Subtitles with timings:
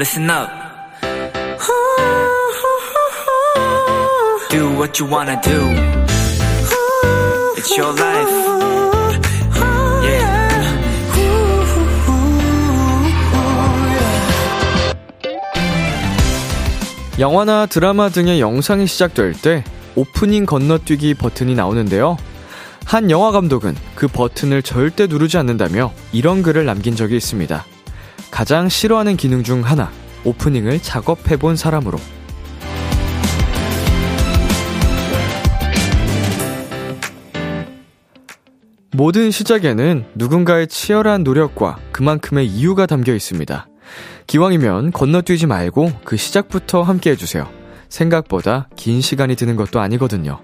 [0.00, 0.48] listen up.
[4.48, 5.60] Do what you wanna do.
[7.58, 8.30] It's your life.
[10.02, 10.40] Yeah.
[17.18, 19.62] 영화나 드라마 등의 영상이 시작될 때
[19.96, 22.16] 오프닝 건너뛰기 버튼이 나오는데요.
[22.86, 27.66] 한 영화 감독은 그 버튼을 절대 누르지 않는다며 이런 글을 남긴 적이 있습니다.
[28.40, 29.92] 가장 싫어하는 기능 중 하나,
[30.24, 31.98] 오프닝을 작업해본 사람으로.
[38.92, 43.68] 모든 시작에는 누군가의 치열한 노력과 그만큼의 이유가 담겨 있습니다.
[44.26, 47.46] 기왕이면 건너뛰지 말고 그 시작부터 함께 해주세요.
[47.90, 50.40] 생각보다 긴 시간이 드는 것도 아니거든요.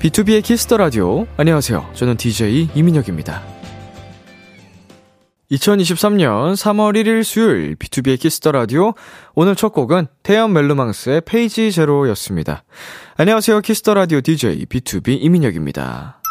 [0.00, 1.26] B2B의 키스터 라디오.
[1.38, 1.92] 안녕하세요.
[1.94, 3.61] 저는 DJ 이민혁입니다.
[5.52, 8.94] 2023년 3월 1일 수요일 B2B의 키스터 라디오.
[9.34, 12.64] 오늘 첫 곡은 태연 멜로망스의 Page Zero였습니다.
[13.18, 13.60] 안녕하세요.
[13.60, 16.22] 키스터 라디오 DJ B2B 이민혁입니다.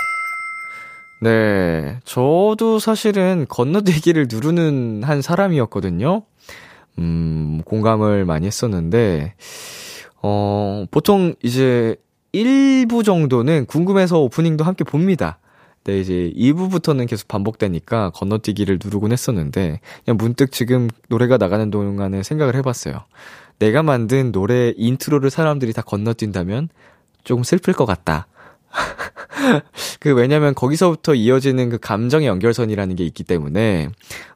[1.21, 1.99] 네.
[2.03, 6.23] 저도 사실은 건너뛰기를 누르는 한 사람이었거든요.
[6.97, 9.35] 음, 공감을 많이 했었는데,
[10.23, 11.95] 어, 보통 이제
[12.33, 15.37] 1부 정도는 궁금해서 오프닝도 함께 봅니다.
[15.83, 22.55] 네, 이제 2부부터는 계속 반복되니까 건너뛰기를 누르곤 했었는데, 그냥 문득 지금 노래가 나가는 동안에 생각을
[22.55, 23.03] 해봤어요.
[23.57, 26.69] 내가 만든 노래 intro를 사람들이 다 건너뛴다면
[27.23, 28.27] 조금 슬플 것 같다.
[29.99, 33.89] 그, 왜냐면 거기서부터 이어지는 그 감정의 연결선이라는 게 있기 때문에,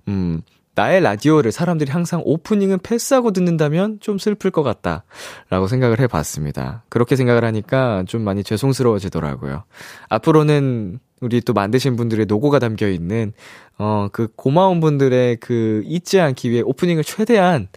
[0.07, 0.41] 음,
[0.75, 5.05] 나의 라디오를 사람들이 항상 오프닝은 패스하고 듣는다면 좀 슬플 것 같다.
[5.49, 6.83] 라고 생각을 해 봤습니다.
[6.89, 9.63] 그렇게 생각을 하니까 좀 많이 죄송스러워지더라고요.
[10.09, 13.33] 앞으로는 우리 또 만드신 분들의 노고가 담겨 있는,
[13.79, 17.67] 어, 그 고마운 분들의 그 잊지 않기 위해 오프닝을 최대한,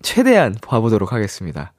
[0.00, 1.74] 최대한 봐보도록 하겠습니다.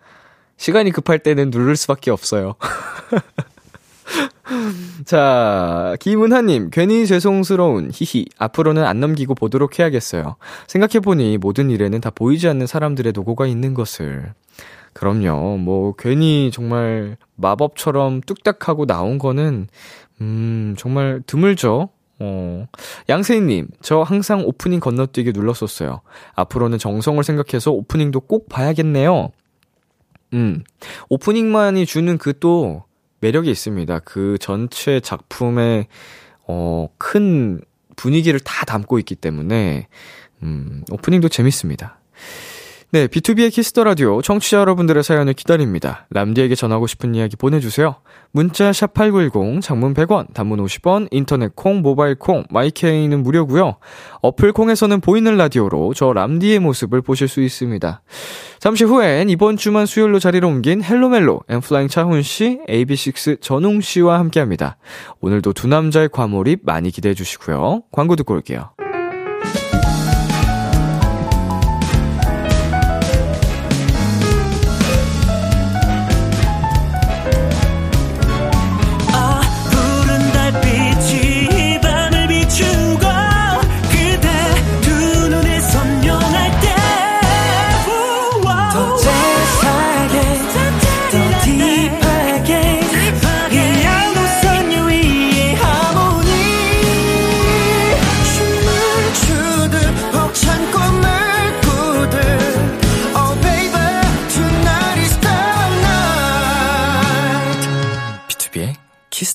[0.57, 2.53] 시간이 급할 때는 누를 수밖에 없어요.
[5.05, 8.25] 자, 김은하님, 괜히 죄송스러운, 히히.
[8.37, 10.35] 앞으로는 안 넘기고 보도록 해야겠어요.
[10.67, 14.33] 생각해보니 모든 일에는 다 보이지 않는 사람들의 노고가 있는 것을.
[14.93, 15.57] 그럼요.
[15.57, 19.67] 뭐, 괜히 정말 마법처럼 뚝딱하고 나온 거는,
[20.21, 21.89] 음, 정말 드물죠?
[22.19, 22.67] 어,
[23.07, 26.01] 양세희님, 저 항상 오프닝 건너뛰기 눌렀었어요.
[26.35, 29.31] 앞으로는 정성을 생각해서 오프닝도 꼭 봐야겠네요.
[30.33, 30.63] 음,
[31.07, 32.83] 오프닝만이 주는 그 또,
[33.21, 33.99] 매력이 있습니다.
[33.99, 35.87] 그 전체 작품의
[36.47, 37.61] 어, 큰
[37.95, 39.87] 분위기를 다 담고 있기 때문에
[40.43, 41.99] 음, 오프닝도 재밌습니다.
[42.91, 46.07] 네, B2B의 키스터 라디오 청취자 여러분들의 사연을 기다립니다.
[46.09, 47.97] 람디에게 전하고 싶은 이야기 보내주세요.
[48.31, 53.75] 문자 샵 #8910 장문 100원, 단문 50원, 인터넷 콩, 모바일 콩, my K는 무료고요.
[54.23, 58.01] 어플 콩에서는 보이는 라디오로 저 람디의 모습을 보실 수 있습니다.
[58.57, 64.17] 잠시 후엔 이번 주만 수요일로 자리를 옮긴 Hello 멜로 N.Flying 차훈 씨, AB6IX 전웅 씨와
[64.17, 64.77] 함께합니다.
[65.21, 67.83] 오늘도 두 남자의 과몰입 많이 기대해 주시고요.
[67.91, 68.71] 광고 듣고 올게요.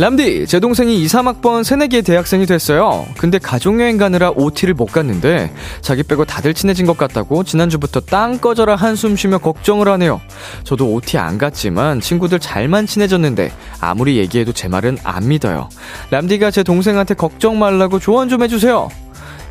[0.00, 3.04] 람디, 제 동생이 23학번 새내기 대학생이 됐어요.
[3.18, 8.76] 근데 가족여행 가느라 OT를 못 갔는데, 자기 빼고 다들 친해진 것 같다고 지난주부터 땅 꺼져라
[8.76, 10.20] 한숨 쉬며 걱정을 하네요.
[10.62, 13.50] 저도 OT 안 갔지만 친구들 잘만 친해졌는데,
[13.80, 15.68] 아무리 얘기해도 제 말은 안 믿어요.
[16.10, 18.88] 람디가 제 동생한테 걱정 말라고 조언 좀 해주세요.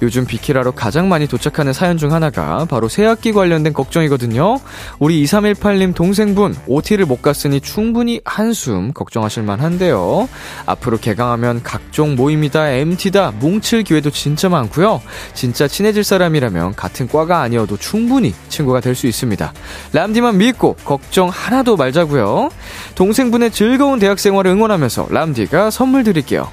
[0.01, 4.59] 요즘 비키라로 가장 많이 도착하는 사연 중 하나가 바로 새학기 관련된 걱정이거든요.
[4.99, 10.27] 우리 2318님 동생분 OT를 못 갔으니 충분히 한숨 걱정하실 만한데요.
[10.65, 15.01] 앞으로 개강하면 각종 모임이다, MT다, 뭉칠 기회도 진짜 많고요.
[15.33, 19.53] 진짜 친해질 사람이라면 같은 과가 아니어도 충분히 친구가 될 수 있습니다.
[19.93, 22.49] 람디만 믿고 걱정 하나도 말자고요.
[22.95, 26.49] 동생분의 즐거운 대학 생활을 응원하면서 람디가 선물 드릴게요.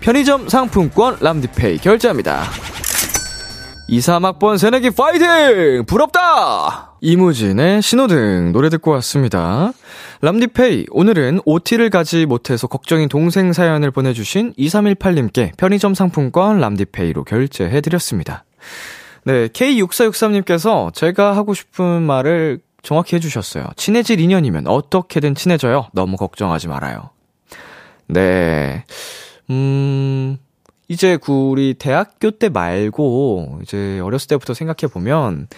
[0.00, 2.44] 편의점 상품권 람디페이 결제합니다.
[3.88, 5.84] 2, 3학번 새내기 파이팅!
[5.86, 6.96] 부럽다!
[7.00, 9.72] 이무진의 신호등 노래 듣고 왔습니다.
[10.22, 18.44] 람디페이, 오늘은 OT를 가지 못해서 걱정인 동생 사연을 보내주신 2318님께 편의점 상품권 람디페이로 결제해드렸습니다.
[19.24, 23.66] 네, K6463님께서 제가 하고 싶은 말을 정확히 해주셨어요.
[23.76, 25.88] 친해질 인연이면 어떻게든 친해져요.
[25.92, 27.10] 너무 걱정하지 말아요.
[28.08, 28.84] 네.
[29.50, 30.38] 음,
[30.88, 35.48] 이제 우리 대학교 때 말고, 이제 어렸을 때부터 생각해 보면,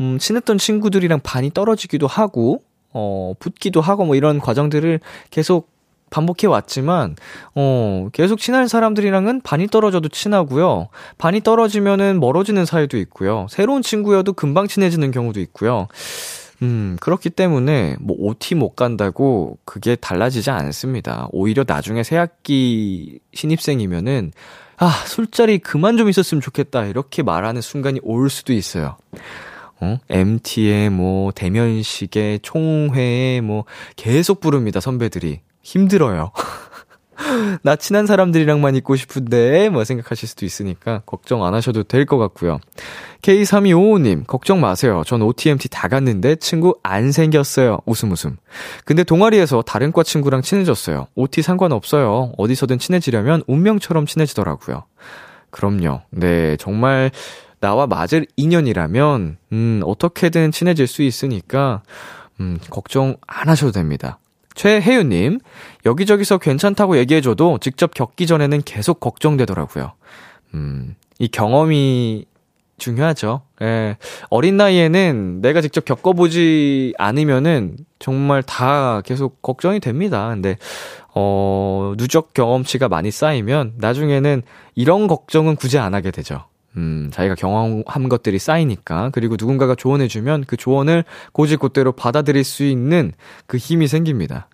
[0.00, 2.62] 음, 친했던 친구들이랑 반이 떨어지기도 하고,
[2.92, 5.00] 어, 붙기도 하고 뭐 이런 과정들을
[5.30, 5.70] 계속
[6.10, 7.16] 반복해 왔지만,
[7.54, 10.88] 어, 계속 친한 사람들이랑은 반이 떨어져도 친하고요.
[11.18, 13.46] 반이 떨어지면은 멀어지는 사이도 있고요.
[13.50, 15.88] 새로운 친구여도 금방 친해지는 경우도 있고요.
[16.62, 21.28] 음, 그렇기 때문에 뭐 OT 못 간다고 그게 달라지지 않습니다.
[21.32, 24.32] 오히려 나중에 새학기 신입생이면은
[24.78, 26.84] 아, 술자리 그만 좀 있었으면 좋겠다.
[26.86, 28.96] 이렇게 말하는 순간이 올 수도 있어요.
[29.80, 29.98] 어?
[30.08, 33.64] MT에 뭐 대면식에 총회에 뭐
[33.96, 35.40] 계속 부릅니다, 선배들이.
[35.62, 36.30] 힘들어요.
[37.62, 42.58] 나 친한 사람들이랑만 있고 싶은데, 뭐 생각하실 수도 있으니까, 걱정 안 하셔도 될 것 같고요.
[43.22, 45.02] K3255님, 걱정 마세요.
[45.06, 47.78] 전 OTMT 다 갔는데, 친구 안 생겼어요.
[47.86, 48.36] 웃음 웃음.
[48.84, 51.06] 근데 동아리에서 다른 과 친구랑 친해졌어요.
[51.14, 52.32] OT 상관없어요.
[52.36, 54.84] 어디서든 친해지려면 운명처럼 친해지더라고요.
[55.50, 56.02] 그럼요.
[56.10, 57.10] 네, 정말,
[57.60, 61.82] 나와 맞을 인연이라면, 음, 어떻게든 친해질 수 있으니까,
[62.40, 64.18] 음, 걱정 안 하셔도 됩니다.
[64.56, 65.38] 최혜윤님,
[65.84, 69.92] 여기저기서 괜찮다고 얘기해줘도 직접 겪기 전에는 계속 걱정되더라고요.
[70.54, 72.24] 음, 이 경험이
[72.78, 73.42] 중요하죠.
[73.62, 73.96] 예.
[74.28, 80.28] 어린 나이에는 내가 직접 겪어보지 않으면은 정말 다 계속 걱정이 됩니다.
[80.28, 80.56] 근데,
[81.14, 84.42] 어, 누적 경험치가 많이 쌓이면 나중에는
[84.74, 86.44] 이런 걱정은 굳이 안 하게 되죠.
[86.76, 89.10] 음, 자기가 경험한 것들이 쌓이니까.
[89.12, 93.12] 그리고 누군가가 조언해주면 그 조언을 고지곧대로 받아들일 수 있는
[93.46, 94.48] 그 힘이 생깁니다.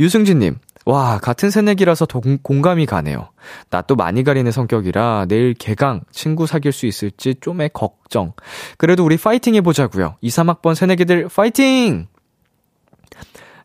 [0.00, 3.28] 유승진님, 와, 같은 새내기라서 동, 공감이 가네요.
[3.70, 8.32] 나 또 많이 가리는 성격이라 내일 개강, 친구 사귈 수 있을지 좀의 걱정.
[8.78, 12.06] 그래도 우리 파이팅 해보자고요 2, 3학번 새내기들 파이팅!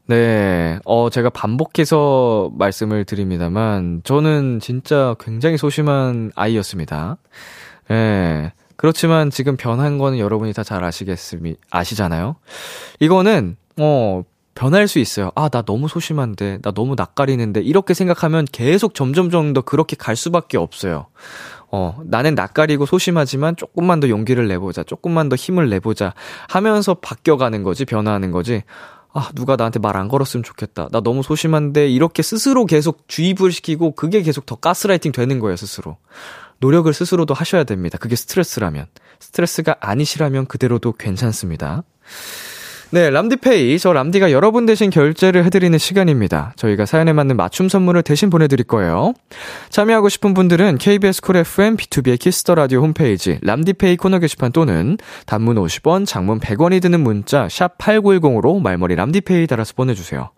[0.09, 7.17] 네, 어, 제가 반복해서 말씀을 드립니다만, 저는 진짜 굉장히 소심한 아이였습니다.
[7.92, 8.51] 예.
[8.75, 12.36] 그렇지만 지금 변한 거는 여러분이 다 잘 아시겠습니, 아시잖아요?
[13.00, 14.24] 이거는, 어,
[14.54, 15.31] 변할 수 있어요.
[15.36, 20.57] 아, 나 너무 소심한데, 나 너무 낯가리는데, 이렇게 생각하면 계속 점점점 더 그렇게 갈 수밖에
[20.57, 21.07] 없어요.
[21.72, 26.13] 어, 나는 낯가리고 소심하지만 조금만 더 용기를 내보자, 조금만 더 힘을 내보자
[26.48, 28.63] 하면서 바뀌어가는 거지, 변화하는 거지.
[29.13, 30.89] 아, 누가 나한테 말 안 걸었으면 좋겠다.
[30.92, 35.98] 나 너무 소심한데, 이렇게 스스로 계속 주입을 시키고, 그게 계속 더 가스라이팅 되는 거예요, 스스로.
[36.59, 37.98] 노력을 스스로도 하셔야 됩니다.
[37.98, 38.86] 그게 스트레스라면.
[39.19, 41.83] 스트레스가 아니시라면 그대로도 괜찮습니다.
[42.89, 43.80] 네, 람디페이.
[43.80, 46.54] 저 람디가 여러분 대신 결제를 해드리는 시간입니다.
[46.56, 49.13] 저희가 사연에 맞는 맞춤 선물을 대신 보내드릴 거예요.
[49.69, 55.57] 참여하고 싶은 분들은 KBS 쿨 FM B2B의 키스터 라디오 홈페이지 람디페이 코너 게시판 또는 단문
[55.57, 60.31] 50원, 장문 100원이 드는 문자 샵 8910으로 말머리 람디페이 달아서 보내주세요.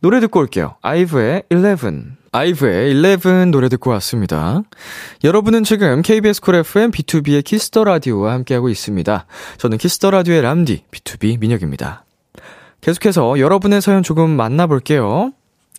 [0.00, 0.76] 노래 듣고 올게요.
[0.80, 2.19] 아이브의 11.
[2.32, 4.62] IVE의 ELEVEN 노래 듣고 왔습니다.
[5.24, 9.26] 여러분은 지금 KBS 쿨 FM B2B의 키스터 라디오와 함께하고 있습니다.
[9.58, 12.04] 저는 Kiss the Radio의 람디 BTOB 민혁입니다.
[12.80, 15.32] 계속해서 여러분의 사연 조금 만나볼게요.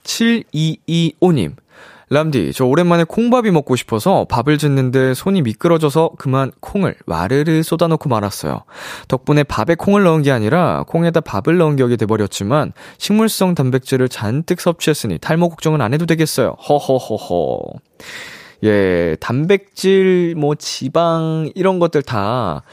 [0.03, 1.53] 7225님.
[2.13, 8.65] 람디, 저 오랜만에 콩밥이 먹고 싶어서 밥을 짓는데 손이 미끄러져서 그만 콩을 와르르 쏟아놓고 말았어요.
[9.07, 15.19] 덕분에 밥에 콩을 넣은 게 아니라 콩에다 밥을 넣은 격이 돼버렸지만 식물성 단백질을 잔뜩 섭취했으니
[15.19, 16.57] 탈모 걱정은 안 해도 되겠어요.
[16.67, 17.79] 허허허허.
[18.65, 22.63] 예, 단백질, 뭐 지방 이런 것들 다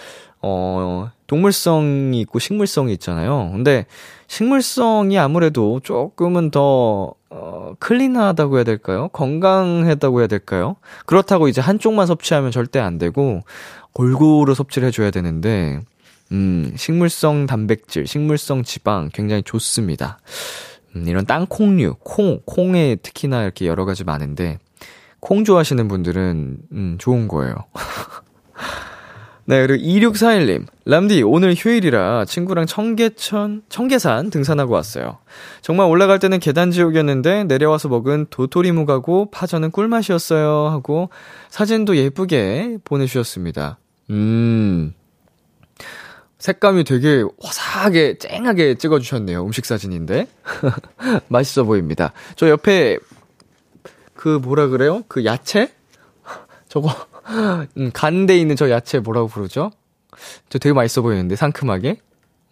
[0.43, 3.51] 어, 동물성이 있고 식물성이 있잖아요.
[3.53, 3.87] 근데
[4.27, 9.09] 식물성이 아무래도 조금은 더, 어, 클린하다고 해야 될까요?
[9.13, 10.77] 건강하다고 해야 될까요?
[11.07, 13.43] 그렇다고 이제 한쪽만 섭취하면 절대 안 되고,
[13.93, 15.81] 골고루 섭취를 해줘야 되는데,
[16.33, 20.19] 음, 식물성 단백질, 식물성 지방 굉장히 좋습니다.
[20.97, 24.59] 음, 이런 땅콩류, 콩, 콩에 특히나 이렇게 여러 가지 많은데,
[25.21, 27.55] 콩 좋아하시는 분들은, 음, 좋은 거예요.
[29.49, 30.67] 네, 그리고 2641님.
[30.85, 35.21] 람디, 오늘 휴일이라 친구랑 청계천, 청계산 등산하고 왔어요.
[35.63, 40.69] 정말 올라갈 때는 계단 지옥이었는데 내려와서 먹은 도토리묵하고 파전은 꿀맛이었어요.
[40.69, 41.09] 하고
[41.49, 43.79] 사진도 예쁘게 보내주셨습니다.
[44.11, 44.93] 음.
[46.39, 49.43] 색감이 되게 화사하게, 쨍하게 찍어주셨네요.
[49.43, 50.29] 음식 사진인데.
[51.29, 52.13] 맛있어 보입니다.
[52.37, 52.99] 저 옆에
[54.13, 55.05] 그 뭐라 그래요?
[55.09, 55.73] 그 야채?
[56.69, 56.95] 저거,
[57.77, 59.71] 음, 간데 있는 저 야채 뭐라고 부르죠?
[60.49, 61.97] 저 되게 맛있어 보이는데, 상큼하게.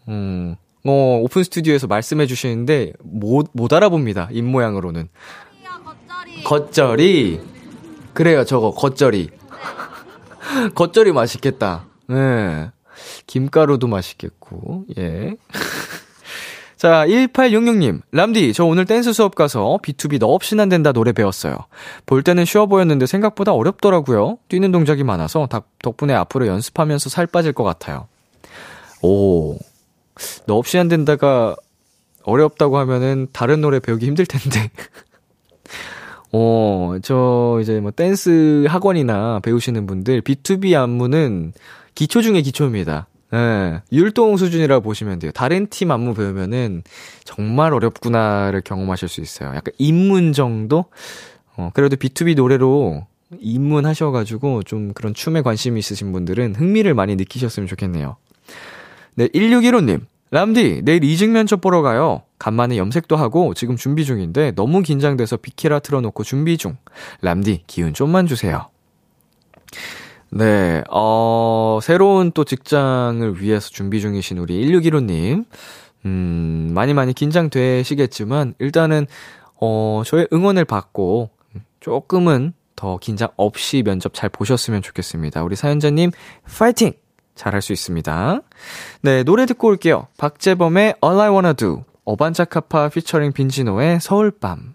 [0.09, 4.29] 음, 어, 오픈 스튜디오에서 말씀해 주시는데, 못, 못 알아봅니다.
[4.31, 5.09] 입모양으로는.
[6.45, 7.41] 겉절이.
[8.13, 9.31] 그래요, 저거, 겉절이.
[10.75, 11.87] 겉절이 맛있겠다.
[12.09, 12.71] 네.
[13.27, 15.35] 김가루도 맛있겠고, 예.
[16.77, 18.03] 자, 1866님.
[18.13, 21.57] 람디, 저 오늘 댄스 수업 가서 B2B 너 없인 안 된다 노래 배웠어요.
[22.05, 24.39] 볼 때는 쉬워 보였는데 생각보다 어렵더라고요.
[24.49, 25.49] 뛰는 동작이 많아서
[25.83, 28.09] 덕분에 앞으로 연습하면서 살 빠질 것 같아요.
[29.03, 29.57] 오.
[30.47, 31.57] 너 없이 안 된다가
[32.25, 34.71] 어렵다고 하면은 다른 노래 배우기 힘들 텐데.
[36.33, 41.53] 어, 저 이제 뭐 댄스 학원이나 배우시는 분들 B2B 안무는
[41.95, 43.07] 기초 중에 기초입니다.
[43.35, 45.33] 예, 율동 수준이라고 보시면 돼요.
[45.33, 46.83] 다른 팀 안무 배우면은
[47.25, 49.49] 정말 어렵구나를 경험하실 수 있어요.
[49.51, 50.87] 약간 입문 정도?
[51.57, 53.07] 어, 그래도 B2B 노래로
[53.41, 58.17] 입문하셔가지고 좀 그런 춤에 관심이 있으신 분들은 흥미를 많이 느끼셨으면 좋겠네요.
[59.17, 60.03] 네, 1615님.
[60.31, 62.23] 람디, 내일 이직 면 접 보러 가요.
[62.39, 66.77] 간만에 염색도 하고 지금 준비 중인데 너무 긴장돼서 비키라 틀어놓고 준비 중.
[67.23, 68.69] 람디, 기운 좀만 주세요.
[70.31, 75.45] 네, 어, 새로운 또 직장을 위해서 준비 중이신 우리 1615님.
[76.05, 79.07] 음, 많이 많이 긴장되시겠지만, 일단은,
[79.61, 81.31] 어, 저의 응원을 받고,
[81.81, 85.43] 조금은 더 긴장 없이 면접 잘 보셨으면 좋겠습니다.
[85.43, 86.11] 우리 사연자님,
[86.59, 86.93] 파이팅!
[87.35, 88.41] 잘할 수 있습니다.
[89.03, 90.09] 네, 노래 듣고 올게요.
[90.19, 94.75] 박재범의 All I Wanna Do, 어반자카파 피처링 빈지노의 서울밤.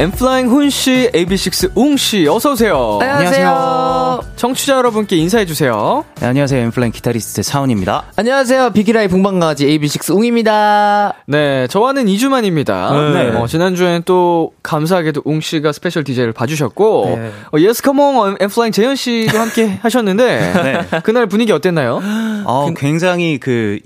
[0.00, 3.00] N.Flying 훈씨, AB6IX 웅씨, 어서오세요.
[3.02, 4.20] 안녕하세요.
[4.34, 6.06] 청취자 여러분께 인사해주세요.
[6.18, 6.58] 네, 안녕하세요.
[6.62, 8.04] N.Flying 기타리스트 차훈입니다.
[8.16, 8.70] 안녕하세요.
[8.70, 11.12] 비키라의 봉방가지 AB6IX 웅입니다.
[11.26, 13.10] 네, 저와는 2주 만입니다.
[13.12, 13.28] 네.
[13.36, 17.30] 어, 지난주엔 또 감사하게도 웅씨가 스페셜 DJ를 봐주셨고, 네.
[17.52, 21.00] 어, yes come on N.Flying 재현씨도 함께 하셨는데, 네.
[21.02, 22.00] 그날 분위기 어땠나요?
[22.46, 23.80] 어, 굉장히 그,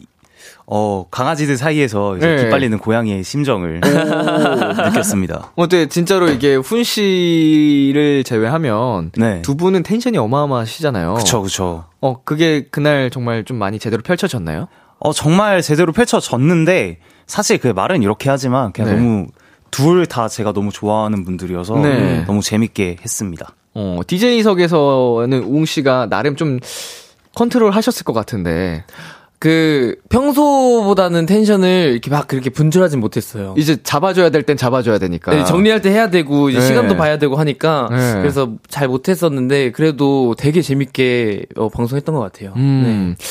[0.67, 2.45] 어, 강아지들 사이에서 이제 네.
[2.45, 5.53] 기빨리는 고양이의 심정을 느꼈습니다.
[5.57, 9.43] 어때 진짜로 이게 훈 씨를 제외하면 네.
[9.43, 11.15] 두 분은 텐션이 어마어마하시잖아요.
[11.15, 11.85] 그쵸, 그쵸.
[12.01, 14.69] 어, 그게 그날 정말 좀 많이 제대로 펼쳐졌나요?
[14.99, 18.97] 어, 정말 제대로 펼쳐졌는데 사실 그 말은 이렇게 하지만 그냥 네.
[18.97, 19.27] 너무
[19.71, 22.25] 둘 다 제가 너무 좋아하는 분들이어서 네.
[22.27, 23.55] 너무 재밌게 했습니다.
[23.75, 26.61] 어, DJ석에서는 웅 씨가 나름 좀
[27.35, 28.85] 컨트롤 하셨을 것 같은데.
[29.45, 33.55] 그 평소보다는 텐션을 이렇게 막 그렇게 분출하진 못했어요.
[33.59, 35.35] 이제 잡아줘야 될 땐 잡아줘야 되니까.
[35.35, 36.67] 네, 정리할 때 해야 되고 이제 네.
[36.67, 38.15] 시간도 봐야 되고 하니까 네.
[38.23, 42.55] 그래서 잘 못했었는데 그래도 되게 재밌게 어, 방송했던 것 같아요.
[42.57, 43.17] 음.
[43.19, 43.25] 네.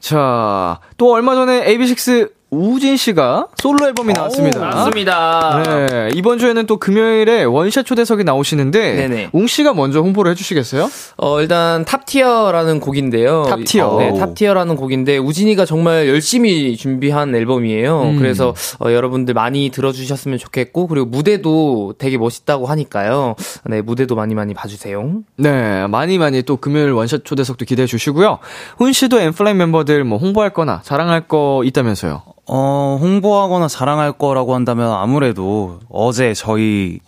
[0.00, 4.60] 자, 또 얼마 전에 AB6IX 우진 씨가 솔로 앨범이 나왔습니다.
[4.60, 5.62] 오, 맞습니다.
[5.64, 9.30] 네, 이번 주에는 또 금요일에 one shot 초대석이 나오시는데 네네.
[9.32, 10.90] 웅 씨가 먼저 홍보를 해 주시겠어요?
[11.16, 13.44] 어 일단 Top Tier라는 곡인데요.
[13.48, 13.96] Top Tier.
[14.00, 18.02] 네, Top Tier라는 곡인데 우진이가 정말 열심히 준비한 앨범이에요.
[18.02, 18.18] 음.
[18.18, 23.34] 그래서 어, 여러분들 많이 들어 주셨으면 좋겠고 그리고 무대도 되게 멋있다고 하니까요.
[23.64, 25.22] 네, 무대도 많이 많이 봐 주세요.
[25.38, 28.40] 네, 많이 많이 또 금요일 원샷 초대석도 기대해 주시고요.
[28.76, 32.20] 훈 씨도 엠플라잉 멤버들 뭐 홍보할 거나 자랑할 거 있다면서요?
[32.46, 36.98] 어, 홍보하거나 자랑할 거라고 한다면 아무래도 어제 저희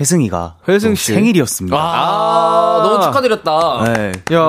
[0.00, 1.76] 회승이가 회승 씨 생일이었습니다.
[1.76, 3.84] 아, 아, 너무 축하드렸다.
[3.92, 4.12] 네.
[4.32, 4.40] 야,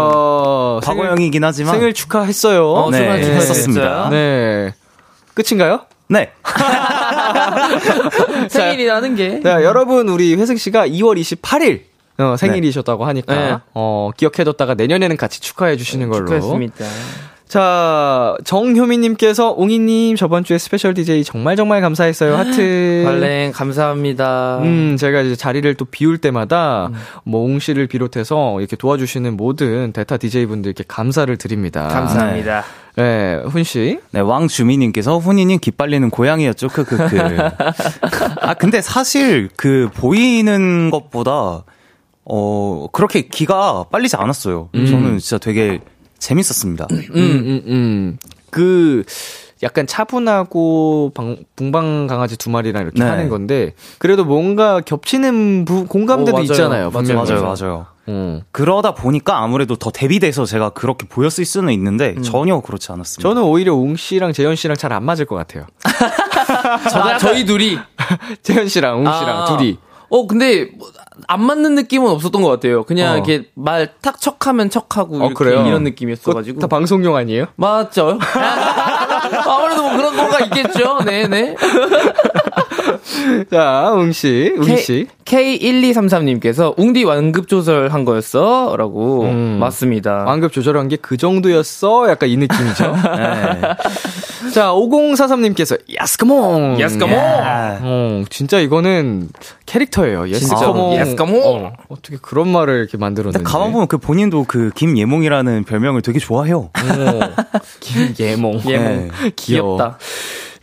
[0.81, 2.71] 과거형이긴 하지만 생일 축하했어요.
[2.71, 4.09] 어, 네, 축하했었습니다.
[4.09, 4.73] 네.
[5.33, 5.81] 끝인가요?
[6.07, 6.31] 네.
[8.49, 9.41] 생일이라는 게.
[9.41, 11.81] 자, 여러분 우리 회승 씨가 2월 28일
[12.19, 13.57] 어, 생일이셨다고 하니까 네.
[13.73, 16.25] 어, 기억해뒀다가 내년에는 같이 축하해 주시는 걸로.
[16.25, 16.85] 축하했습니다.
[17.47, 22.35] 자, 정효미님께서 웅이님 저번 주에 special DJ 정말 정말 감사했어요.
[22.35, 23.03] 하트.
[23.05, 24.59] 발랭 감사합니다.
[24.63, 26.95] 음, 제가 이제 자리를 또 비울 때마다 음.
[27.25, 31.87] 뭐 웅 씨를 비롯해서 이렇게 도와주시는 모든 대타 DJ 분들께 감사를 드립니다.
[31.89, 32.63] 감사합니다.
[32.95, 33.99] 네, 훈 씨.
[34.11, 36.69] 네, 왕주미님께서 훈이님 기빨리는 고양이였죠.
[36.69, 37.19] 크크크.
[38.41, 41.63] 아, 근데 사실 그 보이는 것보다
[42.25, 44.69] 어 그렇게 기가 빨리지 않았어요.
[44.75, 44.85] 음.
[44.85, 45.81] 저는 진짜 되게
[46.23, 46.87] 재밌었습니다.
[46.91, 48.17] 음, 음, 음.
[48.49, 49.03] 그,
[49.61, 53.09] 약간 차분하고 방, 붕방 강아지 두 마리랑 이렇게 네.
[53.09, 56.43] 하는 건데 그래도 뭔가 겹치는 부, 공감대도 어, 맞아요.
[56.51, 56.91] 있잖아요.
[56.91, 57.15] 맞아요.
[57.15, 57.85] 맞아요, 맞아요.
[58.07, 58.41] 어.
[58.51, 63.27] 그러다 보니까 아무래도 더 대비돼서 제가 그렇게 보였을 수는 있는데 전혀 그렇지 않았습니다.
[63.29, 65.65] 저는 오히려 웅 씨랑 재현 씨랑 잘 안 맞을 것 같아요.
[66.93, 67.79] 아, 저희 둘이.
[68.43, 69.45] 재현 씨랑 웅 씨랑 아.
[69.45, 69.77] 둘이.
[70.09, 70.69] 어, 근데
[71.27, 72.83] 뭐안 맞는 느낌은 없었던 것 같아요.
[72.83, 73.15] 그냥 어.
[73.15, 75.29] 이렇게 말 탁 척하면 척하고 어?
[75.67, 76.59] 이런 느낌이었어가지고.
[76.59, 77.45] 다 방송용 아니에요?
[77.55, 78.19] 맞죠?
[79.47, 80.99] 아무래도 뭐 그런 거가 있겠죠.
[81.05, 81.55] 네네.
[83.51, 85.07] 자, 웅 씨, 웅 씨.
[85.25, 88.75] K1233님께서 웅디 완급 조절한 거였어?
[88.77, 89.23] 라고.
[89.23, 89.57] 음.
[89.59, 90.23] 맞습니다.
[90.25, 92.09] 완급 조절한 게 그 정도였어?
[92.09, 92.95] 약간 이 느낌이죠.
[93.17, 93.61] 네.
[94.53, 96.79] 자, 5043님께서, yes come on!
[96.79, 97.17] yes come on!
[97.19, 99.29] 아, 어, 진짜 이거는
[99.65, 100.29] 캐릭터예요.
[100.31, 100.95] yes come on.
[100.95, 101.41] yes come on!
[101.43, 103.43] 어, 어떻게 그런 말을 이렇게 만들었는지.
[103.43, 106.69] 가만 보면 그 본인도 그 김예몽이라는 별명을 되게 좋아해요.
[107.79, 108.61] 김예몽.
[108.67, 109.07] 예몽.
[109.23, 109.31] 네.
[109.35, 109.97] 귀엽다.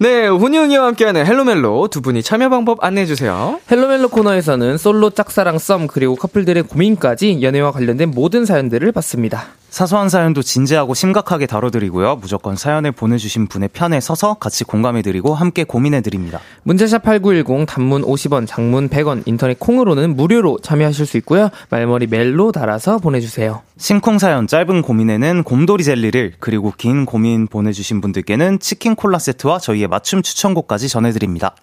[0.02, 3.60] 네, 훈이 웅이와 함께하는 Hello 멜로 두 분이 참여 방법 안내해주세요.
[3.70, 9.48] Hello 멜로 코너에서는 솔로 짝사랑 썸 그리고 커플들의 고민까지 연애와 관련된 모든 사연들을 받습니다.
[9.70, 12.16] 사소한 사연도 진지하고 심각하게 다뤄드리고요.
[12.16, 16.40] 무조건 사연을 보내주신 분의 편에 서서 같이 공감해드리고 함께 고민해드립니다.
[16.64, 21.50] 문자샵 8910 단문 50원, 장문 100원, 인터넷 콩으로는 무료로 참여하실 수 있고요.
[21.70, 23.62] 말머리 멜로 달아서 보내주세요.
[23.78, 29.86] 심쿵 사연 짧은 고민에는 곰돌이 젤리를 그리고 긴 고민 보내주신 분들께는 치킨 콜라 세트와 저희의
[29.86, 31.54] 맞춤 추천곡까지 전해드립니다.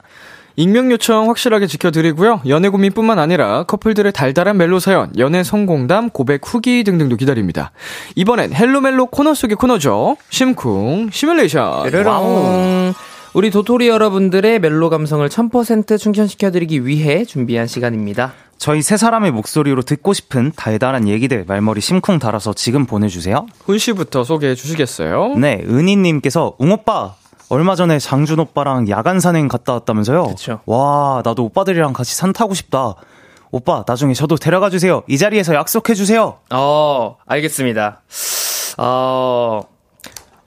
[0.59, 2.41] 익명 요청 확실하게 지켜드리고요.
[2.47, 7.71] 연애 고민뿐만 아니라 커플들의 달달한 멜로 사연, 연애 성공담, 고백 후기 등등도 기다립니다.
[8.15, 10.17] 이번엔 Hello 멜로 코너 속의 코너죠.
[10.29, 11.91] 심쿵 시뮬레이션.
[11.91, 12.95] 르르렁.
[13.35, 18.33] 우리 도토리 여러분들의 멜로 감성을 1000% 충전시켜드리기 위해 준비한 시간입니다.
[18.57, 23.45] 저희 세 사람의 목소리로 듣고 싶은 달달한 얘기들 말머리 심쿵 달아서 지금 보내주세요.
[23.63, 25.35] 훈 씨부터 소개해 주시겠어요?
[25.35, 27.13] 네, 은희님께서 웅오빠
[27.49, 30.27] 얼마 전에 장준 오빠랑 야간 산행 갔다 왔다면서요?
[30.27, 30.59] 그쵸.
[30.65, 32.95] 와, 나도 오빠들이랑 같이 산 타고 싶다.
[33.51, 35.03] 오빠, 나중에 저도 데려가 주세요.
[35.07, 36.39] 이 자리에서 약속해 주세요.
[36.53, 38.01] 어, 알겠습니다.
[38.77, 39.61] 어,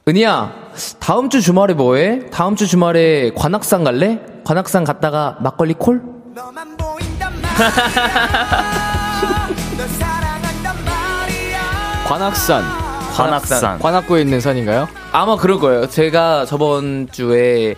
[0.07, 0.53] 은희야,
[0.99, 2.29] 다음 주 주말에 뭐해?
[2.31, 4.21] 다음 주 주말에 관악산 갈래?
[4.45, 6.03] 관악산 갔다가 막걸리 콜?
[6.35, 7.71] 너만 보인단 말이야
[9.79, 12.90] 널 사랑한단 말이야 관악산.
[13.15, 13.79] 관악산.
[13.79, 14.89] 관악구에 있는 산인가요?
[15.13, 15.87] 아마 그럴 거예요.
[15.89, 17.75] 제가 저번 주에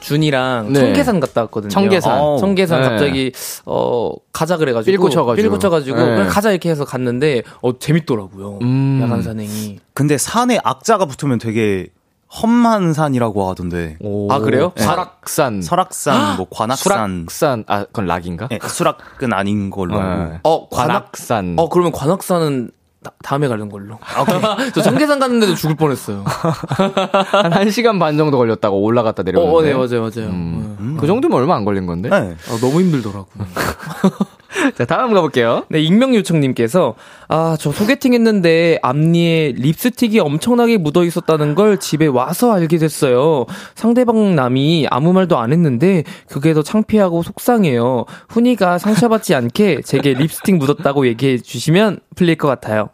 [0.00, 0.80] 준이랑 네.
[0.80, 1.70] 청계산 갔다 왔거든요.
[1.70, 2.18] 청계산.
[2.20, 2.88] 어, 청계산 네.
[2.88, 3.32] 갑자기
[3.64, 5.42] 어 가자 그래가지고 삘고 쳐가지고.
[5.48, 6.04] 삘고 쳐가지고 네.
[6.04, 8.58] 그냥 가자 이렇게 해서 갔는데 어 재밌더라고요.
[8.62, 9.00] 음.
[9.02, 9.78] 야간 산행이.
[9.94, 11.86] 근데 산에 악자가 붙으면 되게
[12.42, 13.98] 험한 산이라고 하던데.
[14.00, 14.32] 오.
[14.32, 14.72] 아, 그래요?
[14.76, 15.60] 설악산.
[15.60, 17.26] 설악산, 뭐 관악산.
[17.28, 17.64] 수락산.
[17.68, 18.48] 아, 그건 락인가?
[18.48, 20.00] 네, 수락은 아닌 걸로.
[20.02, 20.40] 네.
[20.42, 21.56] 어 관악 관악산.
[21.58, 22.70] 어 그러면 관악산은
[23.02, 23.98] 다, 다음에 가는 걸로.
[24.74, 26.24] 저 청계산 갔는데도 죽을 뻔했어요.
[26.26, 29.56] 한 1시간 반 정도 걸렸다고 올라갔다 어, 내려오는데.
[29.56, 30.30] 어, 네 맞아요 맞아요.
[30.30, 30.96] 음.
[31.00, 32.08] 그 정도면 얼마 안 걸린 건데?
[32.08, 32.36] 네.
[32.48, 33.26] 아, 너무 힘들더라고.
[34.76, 35.64] 자, 다음 가볼게요.
[35.68, 36.94] 네, 익명 요청님께서
[37.28, 43.46] 아, 저 소개팅 했는데 앞니에 립스틱이 엄청나게 묻어 있었다는 걸 집에 와서 알게 됐어요.
[43.74, 48.04] 상대방 남이 아무 말도 안 했는데 그게 더 창피하고 속상해요.
[48.28, 52.90] 훈이가 상처받지 않게 제게 립스틱 묻었다고 얘기해 주시면 풀릴 것 같아요.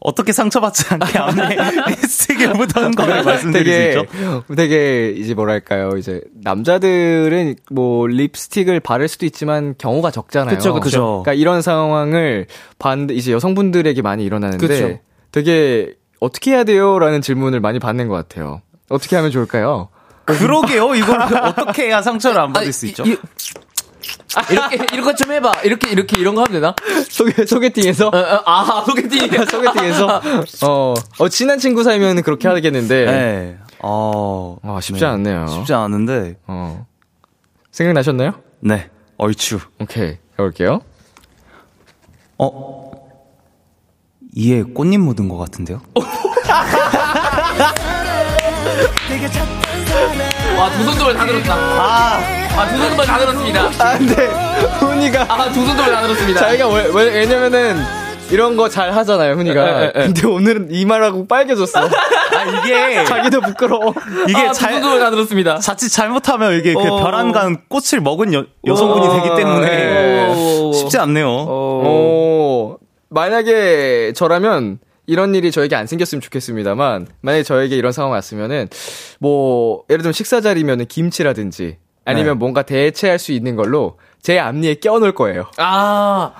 [0.00, 1.56] 어떻게 상처받지 않게 앞에
[1.88, 4.44] 립스틱을 묻은 거를 말씀드릴 수 되게, 있죠?
[4.56, 5.98] 되게, 이제 뭐랄까요.
[5.98, 10.56] 이제, 남자들은 뭐, 립스틱을 바를 수도 있지만 경우가 적잖아요.
[10.56, 10.80] 그쵸, 그쵸.
[10.82, 11.22] 그죠.
[11.22, 12.46] 그러니까 이런 상황을
[12.78, 14.98] 반대, 이제 여성분들에게 많이 일어나는데, 그쵸.
[15.32, 16.98] 되게, 어떻게 해야 돼요?
[16.98, 18.62] 라는 질문을 많이 받는 것 같아요.
[18.88, 19.88] 어떻게 하면 좋을까요?
[20.24, 20.94] 그러게요.
[20.94, 23.02] 이걸 어떻게 해야 상처를 안 받을 아니, 수 있죠?
[23.04, 23.16] 이, 이,
[24.36, 25.52] 렇게 이렇게 좀 해봐.
[25.64, 26.74] 이렇게 이렇게 이런 거 하면 되나?
[27.08, 28.08] 소개, 소개팅에서?
[28.08, 29.28] 어, 어, 아 소개팅.
[29.46, 30.20] 소개팅에서?
[30.66, 33.58] 어, 어, 친한 친구 사이면 그렇게 하겠는데, 네.
[33.80, 35.06] 어, 아, 쉽지 네.
[35.06, 35.46] 않네요.
[35.48, 36.86] 쉽지 않은데, 어.
[37.72, 38.34] 생각나셨나요?
[38.60, 38.90] 네.
[39.16, 39.58] 얼추.
[39.80, 40.18] 오케이.
[40.34, 40.80] 해볼게요.
[42.38, 42.90] 어?
[44.34, 45.80] 이에 꽃잎 묻은 것 같은데요?
[50.60, 51.54] 아두 손톱을 다 들었다.
[51.54, 53.70] 아 두 손톱을 다 들었습니다.
[53.78, 54.26] 아, 근데,
[54.80, 56.40] 훈이가, 아 두 손톱을 다 들었습니다.
[56.40, 57.76] 자기가 왜, 왜, 왜 냐면은,
[58.30, 59.82] 이런 거 잘 하잖아요, 훈이가.
[59.82, 59.92] 에, 에, 에.
[60.06, 61.80] 근데 오늘은 이 말하고 빨개졌어.
[61.82, 63.92] 아, 이게, 자기도 부끄러워.
[64.28, 65.58] 이게 아, 두 잘, 손톱을 다 들었습니다.
[65.58, 67.02] 자칫 잘못하면 이게 그 어.
[67.02, 70.72] 벼란간 꽃을 먹은 여, 여성분이 어, 되기 때문에 네.
[70.74, 71.26] 쉽지 않네요.
[71.28, 78.68] 오, 만약에 저라면, 이런 일이 저에게 안 생겼으면 좋겠습니다만, 만약에 저에게 이런 상황 왔으면은,
[79.18, 82.38] 뭐, 예를 들면 식사 자리면은 김치라든지, 아니면 네.
[82.38, 85.46] 뭔가 대체할 수 있는 걸로, 제 앞니에 껴놓을 거예요.
[85.58, 86.32] 아,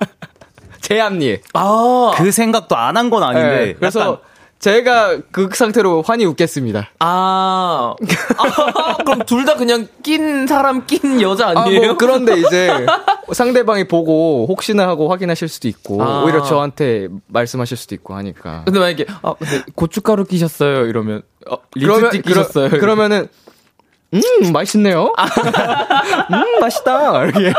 [0.80, 1.40] 제 앞니에.
[1.54, 4.16] 아, 그 생각도 안 한 건 아닌데, 네, 그래서 약간
[4.58, 6.90] 제가 그 상태로 환히 웃겠습니다.
[6.98, 7.94] 아,
[8.38, 11.86] 아 그럼 둘 다 그냥 낀 사람 낀 여자 아, 아니에요?
[11.86, 12.68] 뭐 그런데 이제
[13.32, 16.24] 상대방이 보고 혹시나 하고 확인하실 수도 있고 아.
[16.24, 18.62] 오히려 저한테 말씀하실 수도 있고 하니까.
[18.64, 22.68] 근데 만약에 아 근데 고춧가루 끼셨어요 이러면 어, 그러면 립스틱 끼셨어요.
[22.70, 23.28] 그러, 면은
[24.14, 25.12] 음 맛있네요.
[26.32, 27.52] 음 맛있다 이렇게.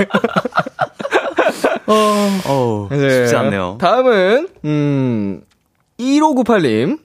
[1.88, 3.10] 어, 네.
[3.26, 3.78] 쉽지 않네요.
[3.80, 5.42] 다음은 음
[6.00, 7.00] 1598님.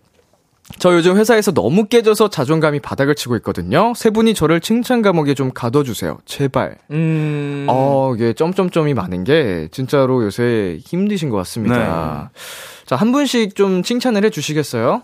[0.79, 3.93] 저 요즘 회사에서 너무 깨져서 자존감이 바닥을 치고 있거든요.
[3.95, 6.19] 세 분이 저를 칭찬 감옥에 좀 가둬주세요.
[6.25, 6.79] 제발.
[6.91, 7.67] 음.
[7.69, 12.31] 어, 이게 점점점이 많은 게 진짜로 요새 힘드신 것 같습니다.
[12.87, 15.03] 자, 한 분씩 좀 칭찬을 해 주시겠어요?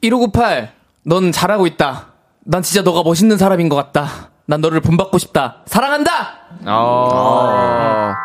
[0.00, 0.72] 1598,
[1.04, 2.12] 넌 잘하고 있다.
[2.50, 4.30] 난 진짜 너가 멋있는 사람인 것 같다.
[4.46, 5.64] 난 너를 본받고 싶다.
[5.66, 6.38] 사랑한다!
[6.64, 8.16] 아.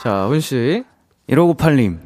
[0.00, 0.84] 자, 훈 씨.
[1.28, 1.98] 1598님.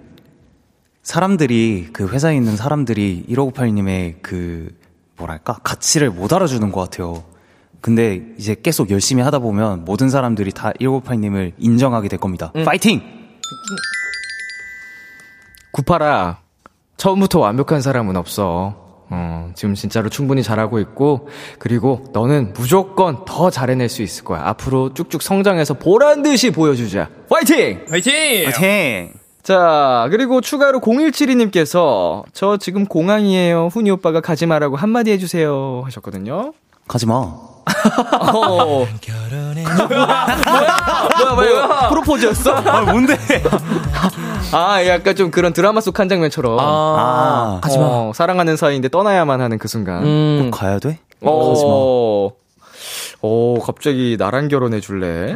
[1.02, 4.74] 사람들이, 그 회사에 있는 사람들이 1598님의 그,
[5.18, 7.24] 뭐랄까, 가치를 못 알아주는 것 같아요.
[7.82, 12.52] 근데 이제 계속 열심히 하다 보면 모든 사람들이 다 1598님을 인정하게 될 겁니다.
[12.64, 13.02] 파이팅!
[15.72, 16.38] 구파라.
[16.96, 18.89] 처음부터 완벽한 사람은 없어.
[19.10, 24.42] 어, 지금 진짜로 충분히 잘하고 있고, 그리고 너는 무조건 더 잘해낼 수 있을 거야.
[24.44, 27.10] 앞으로 쭉쭉 성장해서 보란 듯이 보여주자.
[27.28, 27.84] 화이팅!
[27.90, 28.44] 화이팅!
[28.44, 29.12] 파이팅!
[29.42, 33.68] 자, 그리고 추가로 0172님께서 저 지금 공항이에요.
[33.72, 35.82] 훈이 오빠가 가지 마라고 한마디 해주세요.
[35.84, 36.52] 하셨거든요.
[36.86, 37.36] 가지 마.
[39.66, 41.34] 어.
[41.34, 42.52] 뭐야, 뭐야, 프로포즈였어?
[42.54, 43.16] 아, 뭔데?
[44.52, 46.58] 아, 약간 좀 그런 드라마 속 한 장면처럼.
[46.58, 47.84] 아, 아, 가지마.
[47.84, 50.02] 어, 사랑하는 사이인데 떠나야만 하는 그 순간.
[50.04, 50.50] 음.
[50.52, 50.98] 가야 돼?
[51.20, 52.30] 어.
[53.22, 55.34] 오, 갑자기 나랑 결혼해 줄래?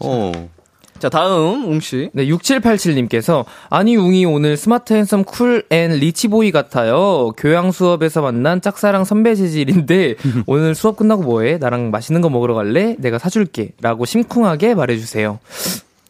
[0.00, 0.32] 어.
[0.98, 2.10] 자, 다음, 웅씨.
[2.12, 7.30] 네, 6787님께서, 아니, 웅이 오늘 smart handsome cool and rich boy 같아요.
[7.36, 10.14] 교양 수업에서 만난 짝사랑 선배 재질인데,
[10.46, 11.58] 오늘 수업 끝나고 뭐해?
[11.58, 12.96] 나랑 맛있는 거 먹으러 갈래?
[12.98, 13.72] 내가 사줄게.
[13.80, 15.38] 라고 심쿵하게 말해주세요.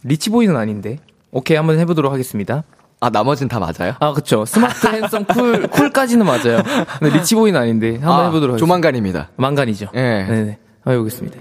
[0.05, 0.99] rich boy는 아닌데.
[1.33, 2.63] 오케이, 한번 해보도록 하겠습니다.
[3.01, 3.95] 아, 나머진 다 맞아요?
[4.01, 4.45] 아, 그쵸.
[4.45, 6.63] smart handsome cool, cool까지는 맞아요.
[7.01, 8.59] 근데 rich boy는 아닌데, 한번 아, 해보도록 하겠습니다.
[8.59, 9.31] 조만간입니다.
[9.37, 9.89] 망간이죠.
[9.95, 9.99] 예.
[10.29, 10.59] 네네.
[10.85, 11.39] 아, 여기 있습니다.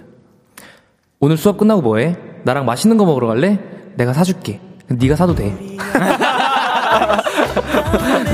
[1.24, 2.18] 오늘 수업 끝나고 뭐해?
[2.44, 3.58] 나랑 맛있는 거 먹으러 갈래?
[3.96, 4.60] 내가 사줄게.
[4.90, 5.56] 네가 사도 돼.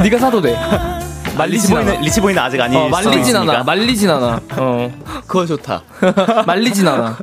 [0.01, 0.55] 네가 사도 돼.
[1.37, 1.81] 말리진 않아.
[1.83, 3.63] 리치보이는, 리치보이는 아직 아니 어, 말리진 않아.
[3.63, 4.41] 말리진 않아.
[4.57, 4.91] 어.
[5.27, 5.83] 그거 좋다.
[6.47, 7.15] 말리진 않아.